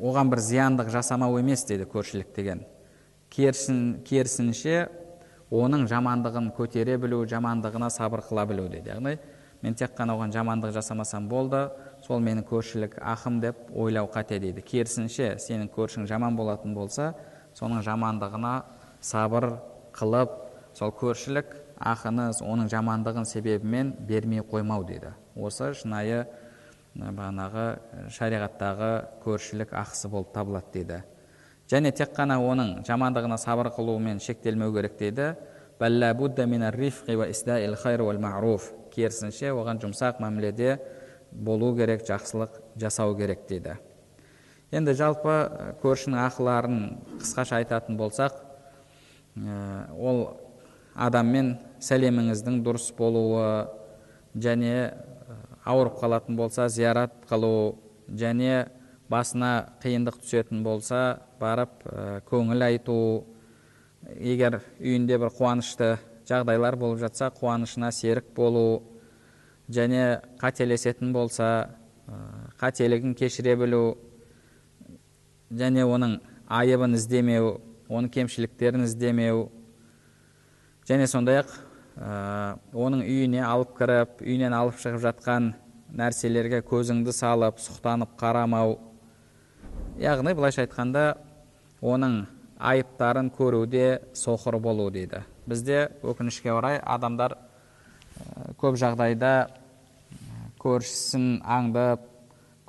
оған 0.00 0.30
бір 0.32 0.40
зияндық 0.42 0.90
жасамау 0.92 1.38
емес 1.40 1.64
дейді 1.68 1.86
көршілік 1.90 2.32
деген. 2.36 2.64
Керісін, 3.32 4.02
керісінше 4.04 4.88
оның 5.52 5.86
жамандығын 5.88 6.50
көтере 6.56 6.98
білу 7.00 7.22
жамандығына 7.28 7.88
сабыр 7.92 8.24
қыла 8.26 8.46
білу 8.48 8.68
дейді. 8.68 8.92
Яғни 8.96 9.18
мен 9.62 9.76
тек 9.78 9.94
қана 9.96 10.16
оған 10.16 10.32
жамандық 10.34 10.74
жасамасам 10.74 11.28
болды 11.28 11.68
сол 12.02 12.22
менің 12.22 12.46
көршілік 12.48 12.96
ақым 12.98 13.40
деп 13.42 13.68
ойлау 13.74 14.08
қате 14.10 14.38
дейді. 14.42 14.62
Керісінше 14.62 15.36
сенің 15.38 15.70
көршің 15.74 16.06
жаман 16.10 16.36
болатын 16.36 16.74
болса 16.74 17.12
соның 17.54 17.82
жамандығына 17.86 18.54
сабыр 19.00 19.48
қылып 19.94 20.34
сол 20.74 20.92
көршілік 20.98 21.54
ақыны 21.78 22.30
оның 22.42 22.70
жамандығын 22.72 23.26
себебімен 23.28 23.94
бермей 24.08 24.42
қоймау 24.42 24.84
дейді. 24.86 25.14
Осы 25.36 25.72
шынайы 25.78 26.24
бағанағы 26.96 28.10
шариғаттағы 28.12 28.90
көршілік 29.24 29.72
ақысы 29.72 30.10
болып 30.10 30.32
табылады 30.34 30.72
дейді. 30.74 31.02
Және 31.70 31.92
тек 31.96 32.12
қана 32.16 32.36
оның 32.42 32.82
жамандығына 32.86 33.38
сабыр 33.40 33.70
қылумен 33.72 34.20
шектелмеу 34.20 34.74
керек 34.74 34.98
дейді. 34.98 35.34
Керісінше 38.92 39.48
оған 39.56 39.78
жұмсақ 39.80 40.18
мәміледе 40.20 40.74
болу 41.32 41.74
керек 41.76 42.04
жақсылық 42.06 42.60
жасау 42.76 43.16
керек 43.16 43.46
дейді. 43.48 43.76
Енді 44.72 44.94
жалпы 44.96 45.34
көршінің 45.82 46.20
ақыларын 46.26 46.78
қысқаша 47.20 47.58
айтатын 47.60 47.96
болсақ 48.00 48.38
ол 49.98 50.22
адаммен 50.94 51.56
сәлеміңіздің 51.80 52.60
дұрыс 52.64 52.90
болуы 52.96 53.66
және 54.36 54.92
ауырып 55.64 55.98
қалатын 56.00 56.36
болса 56.36 56.68
зиярат 56.68 57.14
қылу 57.28 57.76
және 58.08 58.68
басына 59.12 59.72
қиындық 59.82 60.22
түсетін 60.22 60.62
болса 60.64 61.20
барып 61.40 61.84
көңіл 62.30 62.64
айту 62.68 62.96
егер 64.18 64.60
үйінде 64.80 65.18
бір 65.20 65.32
қуанышты 65.36 65.96
жағдайлар 66.28 66.76
болып 66.76 67.00
жатса 67.02 67.30
қуанышына 67.34 67.92
серік 67.92 68.32
болу 68.36 68.82
және 69.70 70.20
қателесетін 70.40 71.12
болса 71.12 71.70
қателігін 72.60 73.14
кешіре 73.14 73.56
білу 73.56 73.96
және 75.52 75.84
оның 75.84 76.18
айыбын 76.48 76.96
іздемеу 76.98 77.58
оның 77.88 78.10
кемшіліктерін 78.12 78.86
іздемеу 78.88 79.48
және 80.88 81.06
сондай 81.06 81.42
ақ 81.42 81.52
оның 82.72 83.04
үйіне 83.04 83.42
алып 83.44 83.76
кіріп 83.78 84.22
үйінен 84.24 84.54
алып 84.56 84.80
шығып 84.80 85.02
жатқан 85.04 85.52
нәрселерге 85.92 86.62
көзіңді 86.64 87.12
салып 87.12 87.60
сұқтанып 87.60 88.14
қарамау. 88.20 88.78
Яғни 90.00 90.32
былайша 90.32 90.64
айтқанда 90.64 91.18
оның 91.84 92.22
айыптарын 92.56 93.28
көруде 93.36 94.00
соқыр 94.16 94.56
болу 94.58 94.88
дейді. 94.90 95.22
Бізде 95.46 95.90
өкінішке 96.02 96.52
орай 96.54 96.78
адамдар 96.80 97.36
көп 98.60 98.78
жағдайда 98.80 99.32
көршісін 100.62 101.40
аңдып 101.42 102.08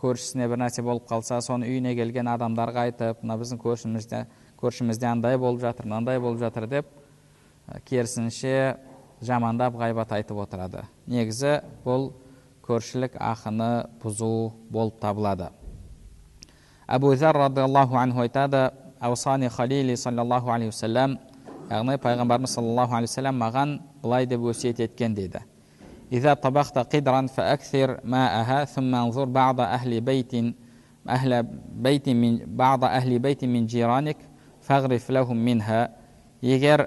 көршісіне 0.03 0.47
бір 0.51 0.59
нәрсе 0.65 0.83
болып 0.83 1.05
қалса 1.07 1.39
соны 1.45 1.69
үйіне 1.69 1.93
келген 1.95 2.27
адамдарға 2.27 2.87
айтып 2.89 3.21
мына 3.23 3.37
біздің 3.39 3.61
көршімізде 3.61 4.25
көршімізде 4.59 5.07
андай 5.07 5.37
болып 5.37 5.61
жатыр 5.61 5.87
мынандай 5.87 6.19
болып 6.19 6.41
жатыр 6.41 6.67
деп 6.67 6.87
э, 7.67 7.79
керісінше 7.87 8.75
жамандап 9.23 9.77
ғайбат 9.79 10.11
айтып 10.11 10.41
отырады. 10.43 10.83
Негізі 11.07 11.61
бұл 11.85 12.11
көршілік 12.67 13.15
ақыны 13.19 13.87
бұзу 14.03 14.53
болып 14.71 14.99
табылады. 14.99 15.49
Әбу 16.87 17.15
зар 17.15 17.37
радиаллаху 17.45 17.95
анху 17.99 18.23
айтады 18.25 18.71
аусани 18.99 19.47
халили 19.47 19.95
саллаллаху 19.95 20.51
алейхи 20.51 20.73
уассалам 20.73 21.19
яғни 21.72 21.98
пайғамбарымыз 22.04 22.56
саллаллаху 22.58 22.98
алейхи 22.98 23.12
уассалам 23.12 23.40
маған 23.42 23.78
былай 24.02 24.26
деп 24.26 24.40
өсиет 24.40 24.80
еткен 24.80 25.14
дейді 25.14 25.44
إذا 26.12 26.34
طبخت 26.34 26.78
قدرا 26.78 27.26
فأكثر 27.26 28.00
ماءها 28.04 28.64
ثم 28.64 28.94
انظر 28.94 29.24
بعض 29.24 29.60
أهل 29.60 30.00
بيت 30.00 30.32
أهل 31.08 31.42
بيت 31.84 32.08
من 32.08 32.56
بعض 32.56 32.84
أهل 32.84 33.18
بيت 33.18 33.44
من 33.44 33.66
جيرانك 33.66 34.16
فاغرف 34.60 35.10
لهم 35.10 35.36
منها 35.36 35.98
егер 36.42 36.84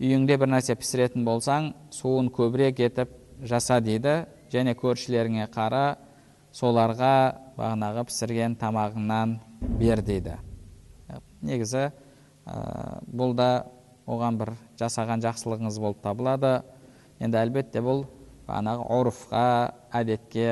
үйіңде 0.00 0.36
бір 0.40 0.48
нәрсе 0.48 0.76
пісіретін 0.80 1.24
болсаң 1.26 1.72
суын 1.92 2.30
көбірек 2.32 2.80
етіп 2.80 3.12
жаса 3.44 3.80
дейді 3.84 4.24
және 4.52 4.72
көршілеріңе 4.80 5.48
қара 5.52 5.98
соларға 6.56 7.36
бағанағы 7.58 8.06
пісірген 8.08 8.56
тамағыңнан 8.60 9.36
бер 9.80 10.00
дейді 10.04 10.38
негізі 11.44 11.90
ә, 12.46 12.56
бұл 13.04 13.36
да 13.36 13.66
оған 14.09 14.37
бір 14.39 14.53
жасаған 14.79 15.23
жақсылығыңыз 15.23 15.79
болып 15.81 16.01
табылады. 16.03 16.61
Енді 17.21 17.37
әлбетте 17.41 17.83
бұл 17.85 18.05
бағанағы 18.47 18.87
ұрфқа 18.97 19.45
әдетке 20.01 20.47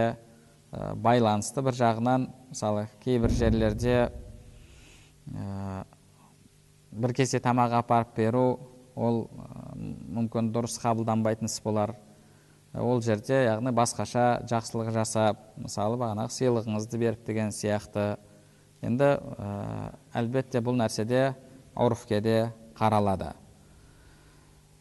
ә, 0.71 0.93
байланысты 0.95 1.63
бір 1.65 1.77
жағынан 1.79 2.27
мысалы 2.51 2.87
кейбір 3.03 3.33
жерлерде 3.33 3.95
ә, 5.33 5.83
бір 6.91 7.13
кесе 7.17 7.39
тамақ 7.41 7.79
апарып 7.79 8.13
беру 8.17 8.45
ол 8.95 9.25
мүмкін 9.75 10.51
дұрыс 10.53 10.77
қабылданбайтын 10.83 11.49
іс 11.49 11.59
болар. 11.63 11.95
Ол 12.73 13.01
жерде 13.01 13.45
яғни 13.47 13.73
басқаша 13.73 14.43
жақсылық 14.49 14.91
жасап 14.93 15.39
мысалы 15.57 15.97
бағанағы 15.97 16.35
сыйлығыңызды 16.35 16.99
беріп 17.01 17.25
деген 17.25 17.53
сияқты. 17.55 18.19
Енді 18.85 19.15
әлбетте 20.13 20.61
бұл 20.61 20.77
нәрседе 20.77 21.31
ұрфке 21.73 22.21
де 22.21 22.37
қаралады 22.77 23.33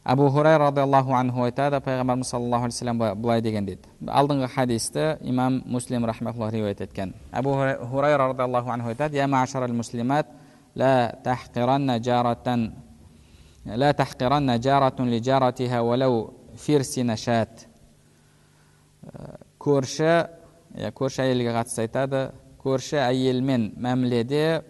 әбу 0.09 0.31
хурайра 0.33 0.71
радиаллаху 0.71 1.13
анху 1.13 1.45
айтады 1.45 1.83
пайғамбарымыз 1.85 2.31
саллаллаху 2.33 2.65
алейхи 2.65 2.77
вассалам 2.79 2.99
былай 3.21 3.43
деген 3.43 3.67
дейді 3.67 3.89
алдыңғы 4.07 4.49
хадисті 4.55 5.19
имам 5.21 5.63
муслим 5.67 6.07
рахмаулла 6.09 6.51
риуаят 6.51 6.81
еткен 6.81 7.13
әбу 7.33 7.53
хурайра 7.91 8.29
радиаллаху 8.33 8.71
анху 8.71 8.89
айтады 8.89 9.17
я 9.17 9.27
көрші 19.59 20.11
көрші 20.97 21.23
әйелге 21.25 21.53
қатысты 21.55 21.85
айтады 21.85 22.21
көрші 22.63 22.99
әйелмен 23.03 23.73
мәміледе 23.77 24.63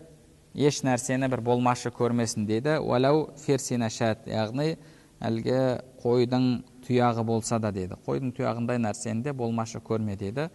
еш 0.55 0.83
нәрсені 0.87 1.29
бір 1.31 1.43
болмашы 1.45 1.93
көрмесін 1.95 2.47
дейді 2.49 2.79
уәләу 2.83 3.29
фирсинашат 3.45 4.27
яғни 4.31 4.77
әлгі 5.25 5.61
қойдың 6.03 6.49
тұяғы 6.87 7.25
болса 7.27 7.59
да 7.59 7.73
дейді 7.75 7.99
қойдың 8.07 8.33
тұяғындай 8.37 8.81
нәрсені 8.83 9.23
де 9.27 9.33
болмашы 9.33 9.81
көрме 9.85 10.17
дейді 10.19 10.49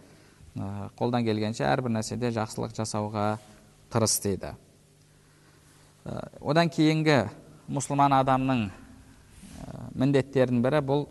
қолдан 0.98 1.24
келгенше 1.26 1.66
әрбір 1.68 1.96
нәрседе 1.98 2.30
жақсылық 2.34 2.76
жасауға 2.76 3.26
тырыс 3.92 4.16
дейді 4.24 4.54
одан 6.40 6.70
кейінгі 6.72 7.18
мұсылман 7.72 8.16
адамның 8.20 8.66
міндеттерінің 9.96 10.64
бірі 10.64 10.80
бұл 10.84 11.06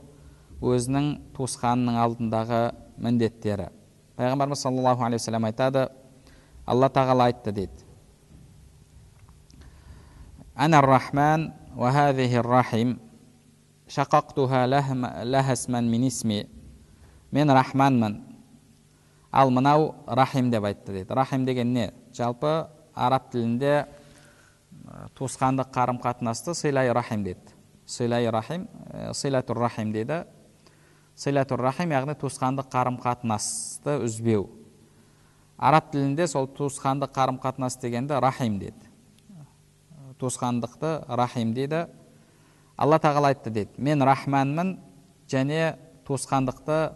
өзінің 0.63 1.07
туысқанының 1.35 1.97
алдындағы 1.99 2.61
міндеттері. 3.01 3.69
Пайғамбарымыз 4.17 4.61
саллаллаху 4.61 5.03
алейхи 5.03 5.23
вассалам 5.23 5.47
айтады 5.49 5.87
алла 6.65 6.89
тағала 6.89 7.25
айтты 7.31 7.51
дейді. 7.51 7.71
Рахман 10.55 11.53
рахим 11.75 12.99
шақақтуха 13.93 14.65
мин 15.81 16.07
исми 16.07 16.49
мен 17.31 17.49
рахманмын 17.49 18.23
ал 19.31 19.49
мынау 19.49 19.95
рахим 20.07 20.49
деп 20.49 20.63
айтты 20.63 20.91
дейді. 20.91 21.13
рахим 21.13 21.45
деген 21.45 21.73
не? 21.73 21.93
жалпы 22.13 22.67
араб 22.95 23.29
тілінде 23.31 23.85
туысқандық 25.15 25.71
қарым 25.71 26.01
қатынасты 26.01 26.53
сыйлай 26.53 26.91
рахим 26.91 27.23
дейді. 27.23 27.39
сыйлай 27.85 28.29
рахим 28.29 28.67
сыйлатур 29.13 29.57
рахим 29.57 29.91
дейді. 29.91 30.25
сыйлатур 31.15 31.59
рахим 31.61 31.91
яғни 31.91 32.13
туысқандық 32.13 32.69
қарым 32.69 32.99
қатынасты 32.99 34.03
үзбеу. 34.03 34.49
араб 35.57 35.91
тілінде 35.91 36.27
сол 36.27 36.47
туысқандық 36.47 37.13
қарым 37.13 37.39
қатынас 37.39 37.79
дегенді 37.81 38.19
рахим 38.19 38.59
дейді. 38.59 38.89
туысқандықты 40.19 41.05
рахим 41.07 41.53
дейді. 41.53 41.87
Алла 42.77 42.99
тағала 42.99 43.33
айтты 43.33 43.51
дейді. 43.51 43.71
Мен 43.77 44.01
рахманмын 44.01 44.77
және 45.29 45.75
туысқандықты 46.07 46.93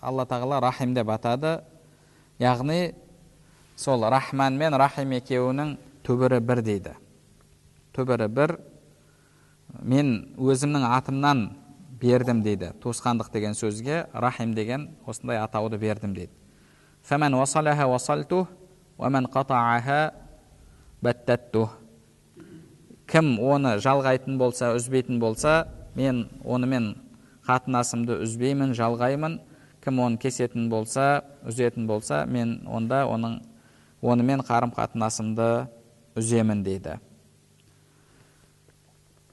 алла 0.00 0.26
тағала 0.26 0.60
рахим 0.60 0.94
деп 0.94 1.08
атады. 1.10 1.62
Яғни 2.38 2.94
сол 3.76 4.04
рахман 4.10 4.58
мен 4.58 4.74
рахим 4.74 5.12
екеуінің 5.16 5.76
түбірі 6.04 6.40
бір 6.40 6.62
дейді. 6.62 6.94
Түбірі 7.94 8.28
бір. 8.28 8.58
Мен 9.82 10.34
өзімнің 10.38 10.86
атымнан 10.92 11.46
бердім 12.00 12.42
дейді. 12.44 12.72
Туысқандық 12.82 13.32
деген 13.32 13.56
сөзге 13.56 14.06
рахим 14.12 14.54
деген 14.54 14.90
осындай 15.06 15.40
атауды 15.42 15.78
бердім 15.78 16.14
дейді. 16.14 16.32
Кім 23.14 23.36
оны 23.38 23.76
жалғайтын 23.78 24.34
болса 24.40 24.72
үзбейтін 24.74 25.20
болса 25.22 25.68
мен 25.94 26.24
онымен 26.42 26.96
қатынасымды 27.46 28.16
үзбеймін 28.24 28.74
жалғаймын. 28.74 29.36
Кім 29.84 30.00
оны 30.02 30.18
кесетін 30.18 30.66
болса 30.72 31.22
үзетін 31.46 31.86
болса 31.86 32.24
мен 32.26 32.66
онда 32.66 33.04
оның 33.06 33.36
онымен 34.02 34.42
қарым 34.42 34.72
қатынасымды 34.74 35.68
үземін 36.18 36.64
дейді. 36.66 36.98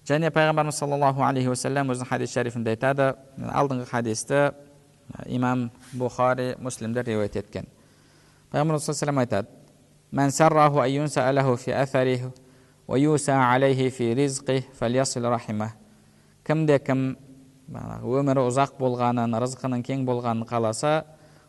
Және 0.06 0.30
пайғамбарымыз 0.30 0.78
саллаллаху 0.78 1.24
алейхи 1.26 1.50
уассалам 1.50 1.90
өзінің 1.96 2.10
хадис 2.10 2.34
шарифінде 2.36 2.76
айтады. 2.76 3.16
Алдыңғы 3.50 3.90
хадисті 3.90 4.52
имам 5.26 5.72
бұхари 5.98 6.54
муслимдер 6.62 7.06
риуаят 7.10 7.36
еткен. 7.36 7.66
Пайғамбарымыз 8.52 8.86
саллаллаху 8.94 9.26
айтады. 9.26 9.50
Кімде 16.48 16.80
кім 16.82 17.04
өмірі 17.72 18.48
ұзақ 18.50 18.78
болғанын 18.80 19.38
рызқының 19.44 19.84
кең 19.86 20.06
болғанын 20.08 20.48
қаласа 20.50 21.04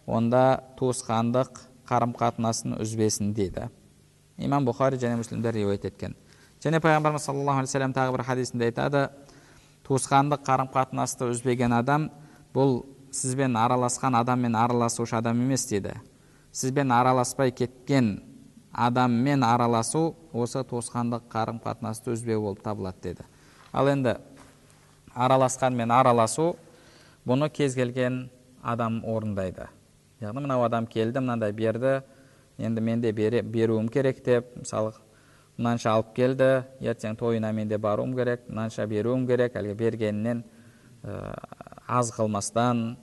онда 0.06 0.62
туысқандық 0.78 1.62
қарым 1.88 2.12
қатынасын 2.18 2.76
үзбесін 2.82 3.32
дейді 3.34 3.68
имам 4.38 4.66
бұхари 4.68 5.00
және 5.00 5.16
муслимдер 5.18 5.56
риуаят 5.56 5.86
еткен 5.88 6.14
және 6.62 6.80
пайғамбарымыз 6.84 7.26
саллаллаху 7.26 7.62
алейхи 7.62 7.72
вассалам 7.72 7.94
тағы 7.96 8.16
бір 8.16 8.24
хадисінде 8.28 8.68
айтады 8.70 9.06
туысқандық 9.88 10.44
қарым 10.46 10.70
қатынасты 10.72 11.30
үзбеген 11.32 11.72
адам 11.74 12.10
бұл 12.54 12.84
сізбен 13.10 13.56
араласқан 13.56 14.16
адаммен 14.20 14.54
араласушы 14.56 15.16
адам 15.16 15.40
емес 15.42 15.66
дейді 15.70 15.96
сізбен 16.52 16.92
араласпай 16.92 17.50
кеткен 17.50 18.20
адаммен 18.72 19.44
араласу 19.44 20.14
осы 20.32 20.64
туысқандық 20.64 21.28
қарым 21.32 21.60
қатынасты 21.62 22.12
үзбеу 22.12 22.40
болып 22.40 22.62
табылады 22.64 23.02
деді. 23.02 23.24
Ал 23.72 23.88
енді 23.88 24.16
араласқанмен 25.14 25.92
араласу 25.92 26.56
бұны 27.26 27.50
кез 27.52 27.74
келген 27.74 28.30
адам 28.62 29.02
орындайды. 29.04 29.68
Яғни 30.20 30.44
мынау 30.46 30.64
адам 30.64 30.86
келді 30.86 31.20
мынандай 31.20 31.52
берді 31.52 32.00
енді 32.58 32.80
мен 32.80 33.00
де 33.00 33.12
беруім 33.12 33.88
керек 33.88 34.24
деп 34.24 34.56
мысалы 34.56 34.92
мынанша 35.58 35.92
алып 35.92 36.14
келді 36.16 36.64
ертең 36.80 37.16
тойына 37.18 37.52
мен 37.52 37.68
де 37.68 37.78
баруым 37.78 38.16
керек 38.16 38.48
мынанша 38.48 38.86
беруім 38.86 39.26
керек 39.26 39.56
әлгі 39.56 39.74
бергенінен 39.74 40.44
аз 41.86 42.12
қылмастан 42.16 42.96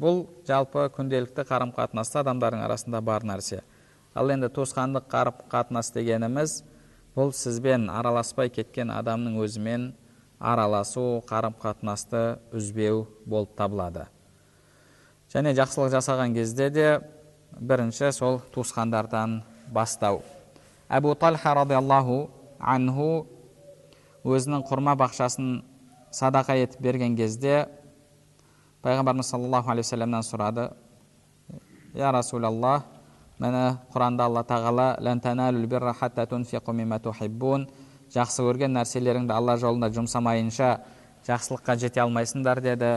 бұл 0.00 0.24
жалпы 0.48 0.88
күнделікті 0.96 1.44
қарым 1.46 1.74
қатынаста 1.76 2.22
адамдардың 2.24 2.64
арасында 2.64 3.00
бар 3.00 3.22
нәрсе. 3.22 3.62
Ал 4.14 4.30
енді 4.30 4.48
туысқандық 4.54 5.08
қарым 5.10 5.42
қатынас 5.50 5.90
дегеніміз 5.94 6.62
бұл 7.16 7.32
сізбен 7.34 7.88
араласпай 7.90 8.50
кеткен 8.50 8.90
адамның 8.94 9.40
өзімен 9.42 9.90
араласу 10.38 11.22
қарым 11.28 11.54
қатынасты 11.58 12.38
үзбеу 12.54 13.04
болып 13.26 13.54
табылады. 13.58 14.06
Және 15.34 15.54
жақсылық 15.58 15.90
жасаған 15.96 16.34
кезде 16.34 16.70
де 16.70 16.88
бірінші 17.58 18.12
сол 18.12 18.40
туысқандардан 18.54 19.42
бастау. 19.72 20.22
Әбу 20.88 21.14
талха 21.18 21.54
радиаллаху 21.58 22.28
анху 22.58 23.26
өзінің 24.24 24.62
құрма 24.68 24.94
бақшасын 24.98 25.62
садақа 26.14 26.54
етіп 26.62 26.80
берген 26.80 27.16
кезде 27.16 27.66
пайғамбарымыз 28.84 29.30
саллаллаху 29.32 29.72
алейхи 29.72 29.88
вассаламнан 29.88 30.22
сұрады 30.22 30.68
я 31.94 32.12
расулаллах 32.12 32.84
міне 33.38 33.78
құранда 33.94 34.28
алла 34.28 34.42
тағала 34.44 34.96
жақсы 38.14 38.44
көрген 38.44 38.74
нәрселеріңді 38.76 39.34
алла 39.34 39.56
жолында 39.58 39.90
жұмсамайынша 39.94 40.70
жақсылыққа 41.26 41.76
жете 41.80 42.02
алмайсыңдар 42.04 42.60
деді. 42.62 42.90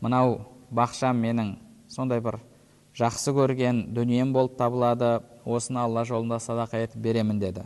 Мынау 0.00 0.40
бақшам 0.74 1.18
менің. 1.22 1.54
Сондай 1.88 2.20
бір 2.20 2.40
жақсы 2.98 3.32
көрген 3.36 3.86
дүнием 3.94 4.32
болып 4.32 4.58
табылады. 4.58 5.22
Осыны 5.44 5.80
алла 5.80 6.04
жолында 6.04 6.40
садақа 6.42 6.82
етіп 6.84 7.00
беремін 7.02 7.40
деді. 7.40 7.64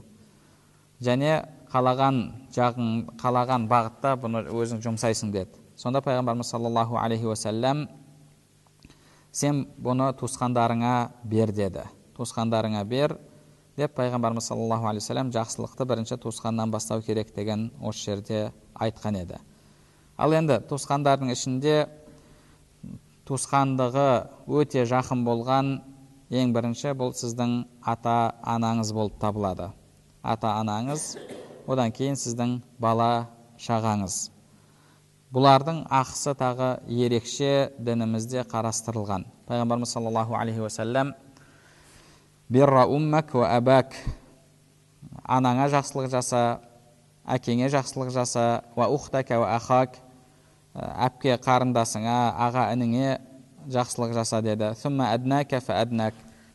Және 1.03 1.43
қалаған 1.73 2.21
жағың 2.55 3.17
қалаған 3.19 3.67
бағытта 3.71 4.15
бұны 4.23 4.45
өзің 4.53 4.85
жұмсайсың 4.85 5.33
деді. 5.35 5.59
Сонда 5.77 6.03
пайғамбарымыз 6.05 6.53
саллаллаху 6.53 7.01
алейхи 7.01 7.27
уассалам 7.27 7.89
сен 9.33 9.67
бұны 9.83 10.13
туысқандарыңа 10.21 11.11
бер 11.25 11.51
деді. 11.51 11.89
Туысқандарыңа 12.17 12.83
бер 12.89 13.17
деп 13.77 13.95
пайғамбарымыз 13.97 14.49
саллаллаху 14.51 14.89
алейхи 14.91 15.07
уассалам 15.07 15.31
жақсылықты 15.33 15.87
бірінші 15.89 16.19
туысқаннан 16.21 16.71
бастау 16.71 17.03
керек 17.03 17.35
деген 17.35 17.71
осы 17.81 18.05
жерде 18.11 18.53
айтқан 18.75 19.17
еді. 19.23 19.39
Ал 20.19 20.33
енді 20.37 20.61
туысқандардың 20.69 21.33
ішінде 21.33 21.77
туысқандығы 23.29 24.09
өте 24.47 24.85
жақын 24.89 25.25
болған 25.25 25.73
ең 26.33 26.53
бірінші 26.53 26.93
бұл 26.99 27.15
сіздің 27.17 27.63
ата 27.81 28.35
анаңыз 28.43 28.93
болып 28.93 29.17
табылады. 29.21 29.71
Ата 30.23 30.53
анаңыз 30.61 31.17
одан 31.67 31.93
кейін 31.93 32.17
сіздің 32.21 32.59
бала 32.81 33.29
шағаңыз. 33.57 34.29
Бұлардың 35.33 35.87
ақысы 35.89 36.35
тағы 36.37 36.75
ерекше 36.93 37.73
дінімізде 37.81 38.45
қарастырылған. 38.53 39.25
Пайғамбарымыз 39.49 39.95
саллаллаху 39.97 40.37
алейхи 40.37 40.61
уассалам 40.61 41.15
бирра 42.53 42.85
уммак 42.85 43.33
ва 43.33 43.47
абак 43.57 43.95
анаңа 45.25 45.71
жақсылық 45.73 46.11
жаса 46.13 46.61
әкеңе 47.25 47.71
жақсылық 47.73 48.11
жаса 48.13 48.63
ва 48.77 48.91
ухтака 48.93 49.39
ва 49.41 49.55
ахак 49.57 49.97
әпке 50.75 51.39
қарындасыңа 51.41 52.19
аға 52.37 52.67
ініңе 52.75 53.17
жақсылық 53.73 54.13
жаса 54.19 54.43
деді. 54.45 54.75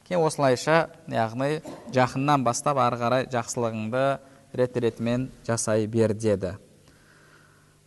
Кейін 0.08 0.24
осылайша 0.24 0.78
яғни 1.12 1.60
жақыннан 1.92 2.46
бастап 2.46 2.78
ары 2.80 3.02
қарай 3.02 3.26
жақсылығыңды 3.34 4.06
рет 4.54 4.78
ретімен 4.78 5.28
жасай 5.48 5.88
бер 5.88 6.14
деді. 6.14 6.54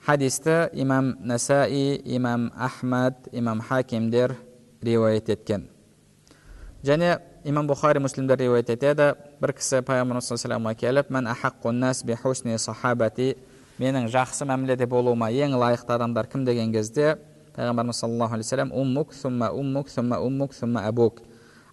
Хадисті 0.04 0.68
имам 0.72 1.14
насаи 1.20 1.96
имам 2.04 2.50
ахмад 2.58 3.28
имам 3.32 3.60
хакимдер 3.60 4.36
риуаят 4.82 5.28
еткен. 5.28 5.68
Және 6.82 7.20
имам 7.44 7.68
бұхари 7.68 8.00
муслимдер 8.00 8.38
риуаят 8.38 8.70
етеді 8.70 9.14
бір 9.40 9.52
кісі 9.56 9.80
пайғамбарымыз 9.86 10.28
саллаллаху 10.28 10.76
келіп 10.80 11.10
менің 13.80 14.10
жақсы 14.12 14.44
мәміледе 14.44 14.84
болуыма 14.84 15.30
ең 15.32 15.54
лайықты 15.56 15.94
адамдар 15.94 16.26
кім 16.28 16.44
деген 16.44 16.72
кезде 16.72 17.14
пайғамбарымыз 17.56 17.96
саллаллаху 18.02 18.36
алейхи 18.36 18.50
вассалам 18.50 18.72
уммук 18.76 19.14
сумма 19.14 19.48
уммук 19.56 19.88
сумма 19.88 20.18
уммук 20.20 20.52
сумма 20.52 20.82
абук 20.84 21.22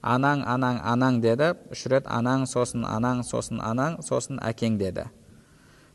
анаң 0.02 0.46
анаң 0.48 0.80
анаң 0.88 1.20
деді 1.22 1.50
үш 1.76 1.84
рет 1.92 2.08
анаң 2.08 2.46
сосын 2.48 2.86
анаң 2.88 3.26
сосын 3.28 3.60
анаң 3.60 4.00
сосын 4.08 4.40
әкең 4.40 4.78
деді 4.80 5.10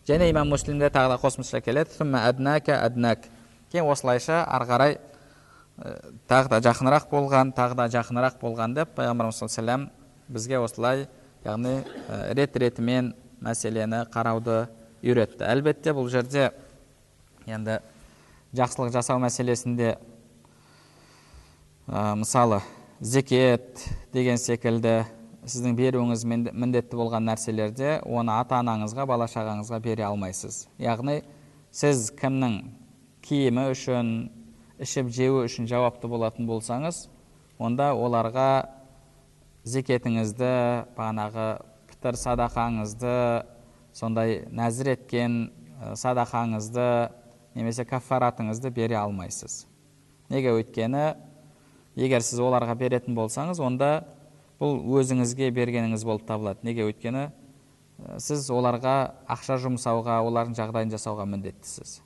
және 0.09 0.29
имам 0.29 0.53
муслимде 0.53 0.91
тағы 0.93 1.15
да 1.15 1.19
қосымша 1.23 1.63
келеді 1.65 1.97
сумма 1.97 2.27
аднака 2.29 2.77
аднак 2.85 3.25
кейін 3.73 3.89
осылайша 3.89 4.43
ары 4.45 4.69
қарай 4.69 4.99
тағы 6.29 6.53
да 6.53 6.61
жақынырақ 6.69 7.09
болған 7.11 7.53
тағы 7.57 7.79
да 7.79 7.89
жақынырақ 7.91 8.39
болған 8.41 8.75
деп 8.77 8.93
пайғамбарымыз 8.97 9.41
саллаллаху 9.41 9.91
бізге 10.29 10.61
осылай 10.61 11.07
яғни 11.45 11.81
рет 12.37 12.57
ретімен 12.57 13.15
мәселені 13.43 14.05
қарауды 14.13 14.69
үйретті. 15.03 15.45
Әлбетте 15.49 15.95
бұл 15.97 16.09
жерде 16.13 16.53
енді 17.47 17.81
жақсылық 18.55 18.93
жасау 18.95 19.19
мәселесінде 19.23 19.97
ә, 21.89 22.15
мысалы 22.21 22.61
зекет 23.01 23.83
деген 24.13 24.39
секілді 24.39 25.03
сіздің 25.43 25.75
беруіңіз 25.75 26.23
міндетті 26.29 26.99
болған 27.01 27.27
нәрселерде 27.27 27.97
оны 28.07 28.37
ата 28.37 28.61
анаңызға 28.63 29.09
бала 29.11 29.27
шағаңызға 29.27 29.81
бере 29.83 30.07
алмайсыз. 30.07 30.69
Яғни 30.79 31.23
сіз 31.75 32.13
кімнің 32.21 32.61
киімі 33.27 33.67
үшін 33.73 34.13
ішіп 34.83 35.11
жеуі 35.15 35.47
үшін 35.47 35.69
жауапты 35.71 36.11
болатын 36.11 36.49
болсаңыз 36.49 37.07
онда 37.63 37.93
оларға 37.95 38.49
зекетіңізді 39.65 40.53
бағанағы 40.97 41.49
пітір 41.91 42.19
садақаңызды 42.19 43.17
сондай 43.95 44.43
нәзір 44.51 44.93
еткен 44.97 45.37
садақаңызды 45.99 46.87
немесе 47.55 47.85
кафаратыңызды 47.87 48.71
бере 48.75 48.97
алмайсыз. 48.99 49.67
Неге 50.31 50.55
өйткені 50.57 51.13
егер 51.97 52.25
сіз 52.25 52.41
оларға 52.43 52.75
беретін 52.79 53.15
болсаңыз 53.19 53.61
онда 53.63 53.93
бұл 54.61 54.79
өзіңізге 54.99 55.51
бергеніңіз 55.55 56.07
болып 56.07 56.27
табылады. 56.27 56.63
Неге 56.67 56.87
өйткені 56.89 57.29
сіз 58.19 58.49
оларға 58.51 58.97
ақша 59.31 59.59
жұмсауға 59.63 60.23
олардың 60.27 60.57
жағдайын 60.59 60.95
жасауға 60.95 61.27
міндеттісіз. 61.29 62.01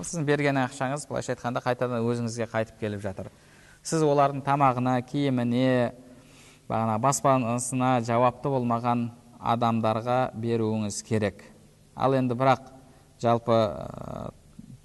Сіздің 0.00 0.24
берген 0.26 0.58
ақшаңыз 0.62 1.04
былайша 1.08 1.34
айтқанда 1.34 1.60
қайтадан 1.64 2.04
өзіңізге 2.06 2.48
қайтып 2.52 2.78
келіп 2.80 3.02
жатыр. 3.04 3.28
Сіз 3.82 4.04
олардың 4.06 4.42
тамағына 4.46 4.94
киіміне 5.04 5.92
бағана 6.70 6.98
баспанасына 7.02 7.98
жауапты 8.06 8.52
болмаған 8.52 9.10
адамдарға 9.42 10.20
беруіңіз 10.38 11.02
керек. 11.04 11.42
Ал 11.94 12.14
енді 12.16 12.36
бірақ 12.38 12.70
жалпы 13.20 13.58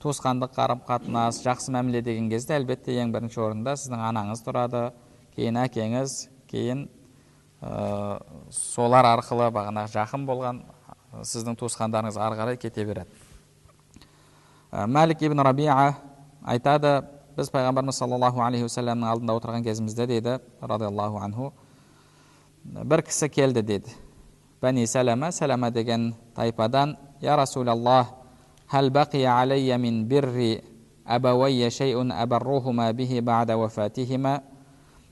туысқандық 0.02 0.54
қарым 0.58 0.82
қатынас 0.88 1.40
жақсы 1.46 1.72
мәміле 1.74 2.02
деген 2.06 2.30
кезде 2.30 2.58
әлбетте 2.58 2.98
ең 3.02 3.14
бірінші 3.16 3.42
орында 3.46 3.78
сіздің 3.78 4.04
анаңыз 4.10 4.44
тұрады. 4.46 4.90
Кейін 5.38 5.62
әкеңіз 5.64 6.18
кейін 6.50 6.88
ә, 7.62 8.20
солар 8.52 9.06
арқылы 9.14 9.50
бағанағы 9.54 9.94
жақын 9.94 10.26
болған 10.28 10.62
сіздің 11.22 11.58
туысқандарыңыз 11.62 12.18
ары 12.22 12.38
қарай 12.40 12.58
кете 12.62 12.86
береді. 12.86 13.08
ә, 13.10 13.27
Э, 14.72 14.84
мәлік 14.84 15.22
ибн 15.24 15.40
рабиа 15.48 15.94
айтады 16.44 17.06
біз 17.38 17.48
пайғамбарымыз 17.54 17.96
саллаллаху 18.02 18.42
алейхи 18.44 18.66
уассаламның 18.68 19.08
алдында 19.08 19.36
отырған 19.40 19.64
кезімізде 19.64 20.08
дейді 20.10 20.40
радиаллаху 20.60 21.22
анху. 21.24 21.54
Э, 22.76 22.84
Бір 22.84 23.06
кісі 23.08 23.30
келді 23.32 23.64
дейді. 23.64 23.96
Бәни 24.62 24.84
сәләмә 24.84 25.32
сәләмә 25.32 25.72
деген 25.72 26.16
тайпадан 26.36 26.98
я 27.22 27.38
расулаллах 27.40 28.12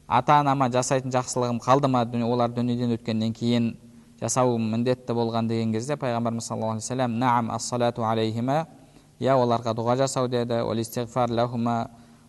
ата 0.08 0.34
анама 0.39 0.68
жасайтын 0.70 1.10
жақсылығым 1.10 1.60
қалды 1.63 1.88
ма 1.88 2.04
олар 2.28 2.52
дүниеден 2.52 2.91
өткеннен 2.94 3.34
кейін 3.34 3.78
жасауым 4.20 4.70
міндетті 4.72 5.13
болған 5.13 5.48
деген 5.48 5.72
кезде 5.74 5.96
пайғамбарымыз 5.96 6.41
саллаллаху 6.41 8.04
алейхи 8.04 8.41
вассалам 8.41 8.68
иә 9.19 9.36
оларға 9.39 9.73
дұға 9.78 9.95
жасау 10.04 10.28
деді. 10.28 10.62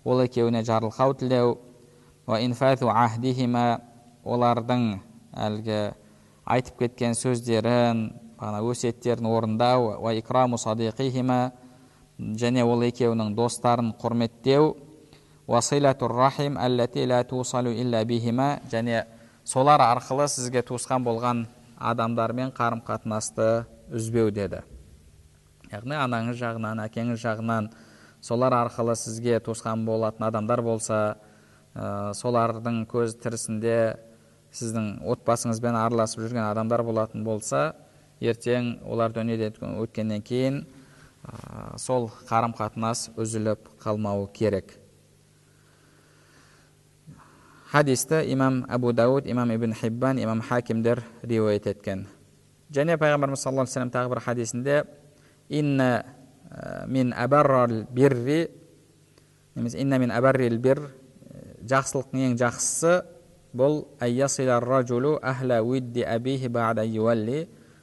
Ол 0.07 0.21
екеуіне 0.23 0.63
жарылқау 0.63 1.15
тілеу 1.19 1.59
олардың 4.27 4.83
әлгі 5.35 5.81
айтып 6.47 6.79
кеткен 6.79 7.15
сөздерін 7.19 8.13
бағана 8.39 8.63
өсиеттерін 8.63 9.27
орындау. 9.27 9.97
Уа 9.99 10.15
икраму 10.15 10.59
садиқихима. 10.59 11.53
Және 12.19 12.65
ол 12.65 12.83
екеуінің 12.83 13.35
достарын 13.35 13.93
құрметтеу. 14.01 14.77
Рахим 15.49 16.57
ла 16.57 17.25
тусалу 17.25 17.71
илля 17.71 18.05
бихима. 18.05 18.61
Және 18.71 19.07
солар 19.45 19.81
арқылы 19.81 20.29
сізге 20.29 20.63
туысқан 20.63 21.05
болған 21.05 21.47
адамдармен 21.79 22.51
қарым 22.51 22.83
қатынасты 22.83 23.67
үзбеу 23.93 24.31
деді. 24.31 24.63
Яғни 25.73 25.97
анаңыз 25.99 26.39
жағынан 26.41 26.83
әкеңіз 26.87 27.21
жағынан 27.23 27.71
солар 28.21 28.55
арқылы 28.57 28.97
сізге 28.97 29.41
туысқан 29.41 29.85
болатын 29.87 30.27
адамдар 30.29 30.63
болса 30.63 31.01
ә, 31.75 32.13
солардың 32.15 32.85
көз 32.91 33.17
тірісінде 33.23 33.77
сіздің 34.57 35.03
отбасыңызбен 35.13 35.77
араласып 35.77 36.25
жүрген 36.25 36.47
адамдар 36.47 36.83
болатын 36.87 37.25
болса 37.27 37.75
ертең 38.21 38.79
олар 38.87 39.13
дүниеден 39.13 39.77
өткеннен 39.83 40.25
кейін 40.25 40.65
ә, 40.65 41.77
сол 41.79 42.11
қарым 42.29 42.57
қатынас 42.57 43.11
үзіліп 43.17 43.71
қалмауы 43.83 44.31
керек. 44.33 44.79
Хадисті 47.67 48.23
имам 48.33 48.63
әбу 48.71 48.93
дауд 48.95 49.27
имам 49.27 49.51
ибн 49.53 49.75
хиббан 49.75 50.19
имам 50.23 50.41
хакимдер 50.41 51.03
риуаят 51.23 51.67
еткен. 51.67 52.07
Және 52.73 52.97
пайғамбарымыз 52.97 53.43
саллаллаху 53.43 53.71
алейхи 53.75 53.93
тағы 53.93 54.11
бір 54.15 54.21
хадисінде 54.23 54.85
инна 55.49 56.05
мин 56.87 57.13
бирри 57.91 58.51
немесе 59.55 59.81
инна 59.81 59.99
мин 59.99 60.11
абаррил 60.11 60.59
бир 60.59 60.81
жақсылықтың 61.67 62.31
ең 62.31 62.37
жақсысы 62.41 63.01
бұл 63.57 63.85
ахла 65.23 65.61
абихи 66.05 66.49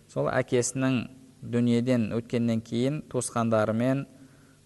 сол 0.07 0.29
әкесінің 0.29 0.99
дүниеден 1.41 2.11
өткеннен 2.15 2.61
кейін 2.61 3.01
туысқандарымен 3.11 4.05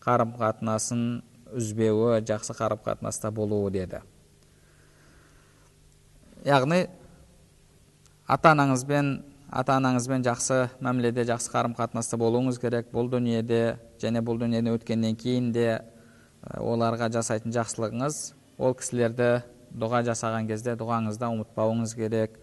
қарым 0.03 0.36
қатынасын 0.38 1.23
үзбеуі 1.55 2.21
жақсы 2.27 2.53
қарым 2.57 2.81
қатынаста 2.86 3.31
болуы 3.31 3.71
деді 3.71 4.01
яғни 6.45 6.86
ата 8.27 8.51
анаңызбен 8.51 9.15
ата 9.47 9.77
анаңызбен 9.79 10.25
жақсы 10.25 10.67
мәміледе 10.83 11.23
жақсы 11.27 11.51
қарым 11.53 11.75
қатынаста 11.77 12.17
болуыңыз 12.19 12.60
керек. 12.60 12.89
Бұл 12.91 13.07
дүниеде 13.12 13.77
және 14.01 14.19
бұл 14.19 14.39
дүниеден 14.41 14.73
өткеннен 14.75 15.15
кейін 15.15 15.51
де 15.55 15.67
оларға 16.60 17.07
жасайтын 17.13 17.55
жақсылығыңыз 17.55 18.19
ол 18.60 18.75
кісілерді 18.75 19.29
дұға 19.71 20.03
жасаған 20.10 20.49
кезде 20.49 20.75
дұғаңызда 20.79 21.31
ұмытпауыңыз 21.31 21.95
керек. 21.95 22.36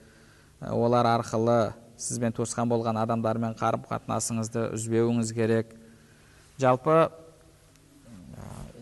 Олар 0.70 1.06
арқылы 1.18 1.74
сізбен 2.00 2.32
туысқан 2.32 2.68
болған 2.72 2.98
адамдармен 3.04 3.54
қарым 3.60 3.84
қатынасыңызды 3.84 4.70
үзбеуіңіз 4.74 5.32
керек. 5.36 5.76
Жалпы 6.58 7.10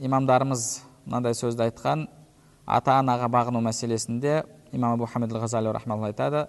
имамдарымыз 0.00 0.82
мынандай 1.06 1.34
сөзді 1.34 1.66
айтқан. 1.66 2.06
Ата 2.66 3.00
анаға 3.00 3.26
бағыну 3.32 3.62
мәселесінде 3.66 4.44
имам 4.72 4.94
абу 4.94 5.06
хамид 5.06 5.32
айтады. 5.32 6.46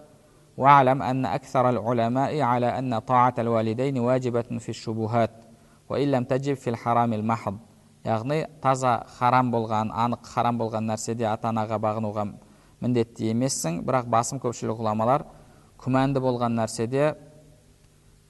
واعلم 0.59 1.03
أن 1.03 1.27
أكثر 1.27 1.70
العلماء 1.70 2.40
على 2.40 2.79
أن 2.79 2.98
طاعة 2.98 3.35
الوالدين 3.38 3.98
واجبة 3.98 4.42
في 4.42 4.68
الشبهات 4.68 5.31
وإن 5.88 6.11
لم 6.11 6.24
تجب 6.24 6.55
في 6.55 6.70
الحرام 6.70 7.12
المحض 7.12 7.59
яғни 8.09 8.44
таза 8.62 9.03
харам 9.18 9.51
болған 9.53 9.90
анық 9.92 10.27
харам 10.33 10.59
болған 10.59 10.87
нәрседе 10.88 11.27
ата 11.29 11.51
анаға 11.51 11.79
бағынуға 11.83 12.24
міндетті 12.81 13.33
емессің 13.33 13.83
бірақ 13.87 14.07
басым 14.09 14.40
көпшілік 14.42 14.79
ғұламалар 14.79 15.24
күмәнді 15.83 16.22
болған 16.22 16.55
нәрседе 16.57 17.11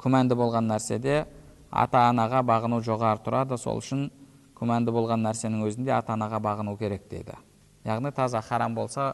күмәнді 0.02 0.38
болған 0.40 0.70
нәрседе 0.72 1.26
ата 1.70 2.06
анаға 2.08 2.42
бағыну 2.48 2.80
жоғары 2.84 3.22
тұрады 3.26 3.58
сол 3.60 3.78
үшін 3.82 4.08
күмәнді 4.58 4.94
болған 4.94 5.22
нәрсенің 5.26 5.66
өзінде 5.68 5.92
ата 5.98 6.16
анаға 6.16 6.40
бағыну 6.42 6.76
керек 6.80 7.06
дейді 7.10 7.36
яғни 7.84 8.10
таза 8.16 8.40
харам 8.42 8.74
болса 8.74 9.12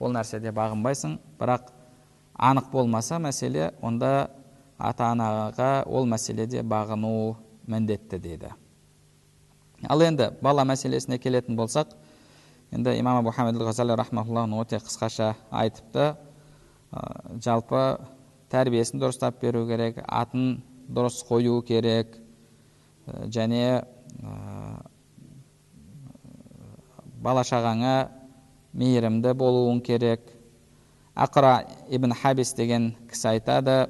ол 0.00 0.16
нәрседе 0.16 0.50
бағынбайсың 0.56 1.18
бірақ 1.38 1.70
анық 2.35 2.71
болмаса 2.71 3.19
мәселе 3.19 3.71
онда 3.81 4.29
ата 4.77 5.11
анаға 5.11 5.85
ол 5.87 6.05
мәселеде 6.05 6.63
бағыну 6.63 7.35
міндетті 7.67 8.19
дейді. 8.19 8.51
Ал 9.87 10.01
енді 10.01 10.31
бала 10.41 10.65
мәселесіне 10.67 11.19
келетін 11.19 11.55
болсақ 11.55 11.95
енді 12.71 12.97
имам 12.99 13.25
абу 13.25 13.31
өте 14.61 14.77
қысқаша 14.77 15.35
айтыпты. 15.51 16.15
Ә, 16.91 17.39
жалпы 17.43 17.99
тәрбиесін 18.51 19.01
дұрыстап 19.01 19.41
беру 19.41 19.65
керек 19.67 19.97
атын 20.07 20.61
дұрыс 20.87 21.23
қою 21.27 21.61
керек 21.65 22.15
ә, 23.07 23.27
және 23.27 23.83
ә, 24.21 24.35
бала 27.19 27.43
шағаңа 27.43 28.09
мейірімді 28.73 29.33
болуың 29.33 29.81
керек. 29.81 30.34
Ақра 31.15 31.65
ибн 31.89 32.11
хабис 32.11 32.53
деген 32.53 32.93
кісі 33.09 33.29
айтады 33.35 33.87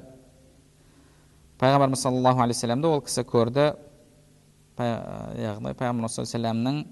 пайғамбарымыз 1.58 2.00
саллаллаху 2.00 2.40
алейхи 2.44 2.60
вассаламды 2.60 2.88
ол 2.88 3.02
кісі 3.02 3.24
көрді 3.26 3.66
яғни 4.78 5.74
пайғамбар 5.74 6.12
саллаллаху 6.12 6.84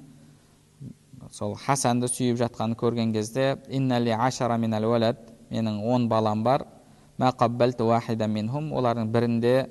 сол 1.30 1.54
хасанды 1.54 2.08
сүйіп 2.10 2.40
жатқанын 2.42 2.76
көрген 2.76 3.12
кезде 3.14 3.58
иннали 3.68 4.10
ашара 4.10 4.58
минал 4.58 4.84
уалад 4.90 5.18
менің 5.50 5.80
он 5.86 6.08
балам 6.08 6.42
бар 6.42 6.66
минхум 8.26 8.72
олардың 8.72 9.12
бірінде 9.12 9.68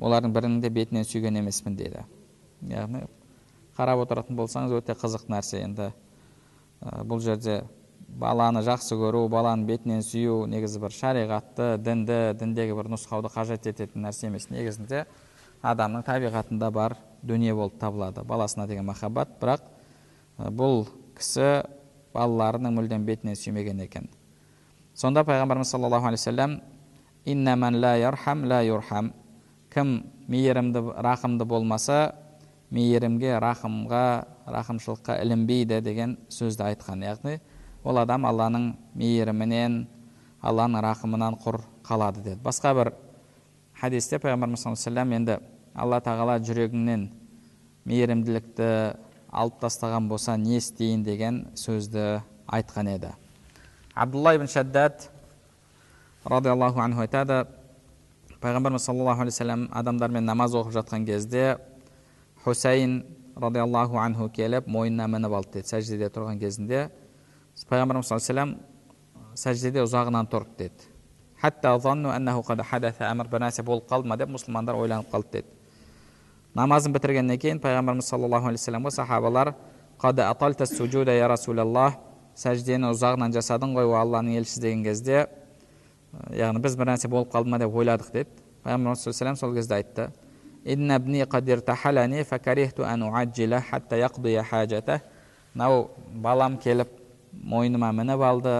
олардың 0.00 0.34
бірінің 0.34 0.60
де 0.60 0.70
бетінен 0.70 1.04
сүйген 1.04 1.38
емеспін 1.38 1.76
деді 1.76 2.04
яғни 2.68 3.06
қарап 3.76 4.04
отыратын 4.04 4.36
болсаңыз 4.36 4.74
өте 4.78 4.94
қызық 4.98 5.28
нәрсе 5.32 5.62
енді 5.64 5.90
бұл 7.08 7.20
жерде 7.24 7.62
баланы 8.18 8.62
жақсы 8.64 8.96
көру 8.98 9.24
баланың 9.32 9.66
бетінен 9.68 10.02
сүю 10.04 10.44
негізі 10.50 10.80
бір 10.82 10.94
шариғатты 10.94 11.68
дінді 11.82 12.18
діндегі 12.38 12.76
бір 12.78 12.90
нұсқауды 12.94 13.30
қажет 13.34 13.66
ететін 13.70 14.06
нәрсе 14.06 14.28
емес. 14.28 14.48
Негізінде 14.50 15.04
адамның 15.62 16.04
табиғатында 16.06 16.70
бар 16.70 16.96
дүние 17.22 17.54
болып 17.54 17.78
табылады 17.80 18.22
баласына 18.24 18.68
деген 18.70 18.86
махаббат. 18.86 19.34
Бірақ 19.40 19.66
бұл 20.38 20.86
кісі 21.18 21.64
балаларының 22.14 22.78
мүлдем 22.78 23.04
бетінен 23.06 23.34
сүймеген 23.38 23.82
екен. 23.82 24.08
Сонда 24.94 25.24
пайғамбарымыз 25.26 25.74
саллаллаху 25.74 26.06
алейхи 26.06 26.30
вассалам 26.30 26.60
кім 29.74 30.04
мейірімді 30.30 30.80
рақымды 31.02 31.44
болмаса 31.44 32.14
мейірімге 32.70 33.32
рақымға 33.42 34.04
рақымшылыққа 34.54 35.16
ілінбейді 35.24 35.80
деген 35.82 36.14
сөзді 36.30 36.68
айтқан 36.68 37.02
яғни 37.02 37.40
ол 37.84 38.00
адам 38.00 38.24
алланың 38.24 38.70
мейірімінен 38.96 39.84
алланың 40.40 40.82
рақымынан 40.84 41.36
құр 41.44 41.60
қалады 41.84 42.22
деді. 42.24 42.40
Басқа 42.44 42.74
бір 42.74 42.92
хадисте 43.80 44.18
пайғамбарымыз 44.18 44.64
саллаллаху 44.64 45.16
енді 45.18 45.38
алла 45.74 46.00
тағала 46.00 46.38
жүрегіңнен 46.40 47.08
мейірімділікті 47.84 48.70
алып 49.34 49.58
тастаған 49.60 50.08
болса 50.08 50.36
не 50.40 50.56
істейін 50.60 51.04
деген 51.04 51.44
сөзді 51.58 52.22
айтқан 52.46 52.88
еді. 52.94 53.12
Абдулла 53.94 54.34
ибн 54.34 54.48
шаддад 54.48 55.10
радиаллаху 56.24 56.80
анху 56.80 57.04
айтады 57.04 57.44
пайғамбарымыз 58.40 58.86
саллаллаху 58.88 59.22
алейхи 59.22 59.36
вассалам 59.36 59.68
адамдармен 59.72 60.24
намаз 60.24 60.54
оқып 60.54 60.72
жатқан 60.78 61.04
кезде 61.04 61.58
хусейн 62.44 63.04
радиаллаху 63.36 63.98
анху 63.98 64.28
келіп 64.28 64.66
мойнына 64.66 65.08
мініп 65.08 65.32
алды 65.32 65.58
деді. 65.58 65.68
Сәждеде 65.68 66.08
тұрған 66.08 66.38
кезінде 66.38 66.88
пайғамбарымыз 67.62 68.08
саллаллаху 68.10 68.32
алейhi 68.34 68.56
сәждеде 69.38 69.82
ұзағынан 69.84 70.26
тұрды 70.30 70.56
деді 70.58 70.88
бір 73.30 73.44
нәрсе 73.46 73.62
болып 73.62 73.86
қалды 73.90 74.08
ма 74.10 74.16
деп 74.18 74.32
мұсылмандар 74.34 74.78
ойланып 74.78 75.10
қалды 75.12 75.38
деді 75.38 75.46
намазын 76.54 76.92
бітіргеннен 76.94 77.38
кейін 77.38 77.60
пайғамбарымыз 77.62 78.08
саллаллаху 78.10 78.50
алейхи 78.50 78.62
вассаламға 78.64 78.90
сахабалар 78.94 79.52
сәждені 82.34 82.90
ұзағынан 82.90 83.34
жасадың 83.34 83.76
ғой 83.78 83.86
о 83.86 83.98
алланың 84.00 84.40
елшісі 84.40 84.60
деген 84.64 84.82
кезде 84.86 85.26
яғни 86.34 86.62
біз 86.62 86.76
бір 86.78 86.90
нәрсе 86.90 87.10
болып 87.10 87.30
қалды 87.34 87.50
ма 87.50 87.58
деп 87.62 87.74
ойладық 87.74 88.10
деді 88.14 88.30
пайғамбарымыз 88.64 89.04
саллаллаху 89.06 89.38
сол 89.38 89.54
кезде 89.54 89.78
айтты 89.78 90.10
мынау 95.54 95.90
балам 96.24 96.58
келіп 96.58 97.03
мойныма 97.42 97.92
мініп 97.92 98.22
алды. 98.22 98.54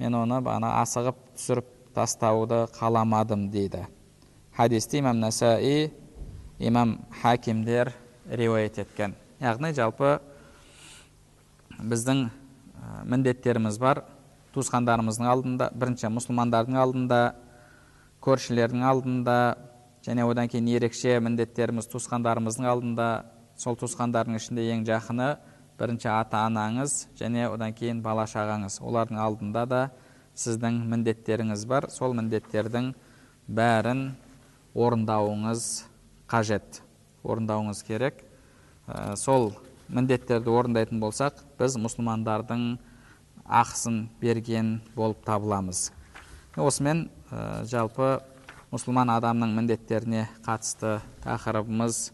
Мен 0.00 0.14
оны 0.16 0.40
бана 0.40 0.78
асығып 0.80 1.16
түсіріп 1.36 1.66
тастауды 1.94 2.64
қаламадым 2.78 3.50
дейді. 3.50 3.86
Хадисті 4.56 4.98
имам 4.98 5.20
насаи 5.20 5.90
имам 6.58 6.98
хакимдер 7.22 7.92
риуаят 8.30 8.78
еткен. 8.78 9.14
Яғни 9.40 9.72
жалпы 9.76 10.18
біздің 11.80 12.28
міндеттеріміз 13.04 13.78
бар. 13.80 14.04
Туысқандарымыздың 14.54 15.28
алдында 15.30 15.70
бірінші 15.74 16.10
мұсылмандардың 16.10 16.78
алдында 16.80 17.20
көршілердің 18.24 18.82
алдында 18.82 19.36
және 20.04 20.24
одан 20.26 20.48
кейін 20.50 20.68
ерекше 20.74 21.20
міндеттеріміз 21.22 21.86
туысқандарымыздың 21.92 22.66
алдында. 22.66 23.08
Сол 23.56 23.76
туысқандардың 23.76 24.38
ішінде 24.40 24.64
ең 24.72 24.84
жақыны 24.88 25.34
бірінші 25.80 26.10
ата 26.12 26.44
анаңыз 26.44 27.06
және 27.16 27.46
одан 27.48 27.72
кейін 27.72 28.02
бала 28.04 28.26
шағаңыз. 28.28 28.78
Олардың 28.84 29.20
алдында 29.24 29.64
да 29.66 29.80
сіздің 30.36 30.82
міндеттеріңіз 30.92 31.64
бар. 31.68 31.88
Сол 31.88 32.12
міндеттердің 32.18 32.92
бәрін 33.48 34.10
орындауыңыз 34.76 35.66
қажет. 36.30 36.82
Орындауыңыз 37.24 37.82
керек. 37.88 38.20
Ә, 38.86 39.16
сол 39.16 39.54
міндеттерді 39.88 40.52
орындайтын 40.52 41.00
болсақ 41.00 41.40
біз 41.58 41.76
мұсылмандардың 41.80 42.74
ақысын 43.48 44.04
берген 44.20 44.78
болып 44.94 45.24
табыламыз. 45.24 45.88
Осымен 46.56 47.08
ә, 47.30 47.64
жалпы 47.64 48.18
мұсылман 48.70 49.10
адамның 49.16 49.56
міндеттеріне 49.56 50.28
қатысты 50.44 50.98
тақырыбымыз 51.24 52.10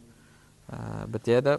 ә, 0.71 1.07
бітеді. 1.11 1.59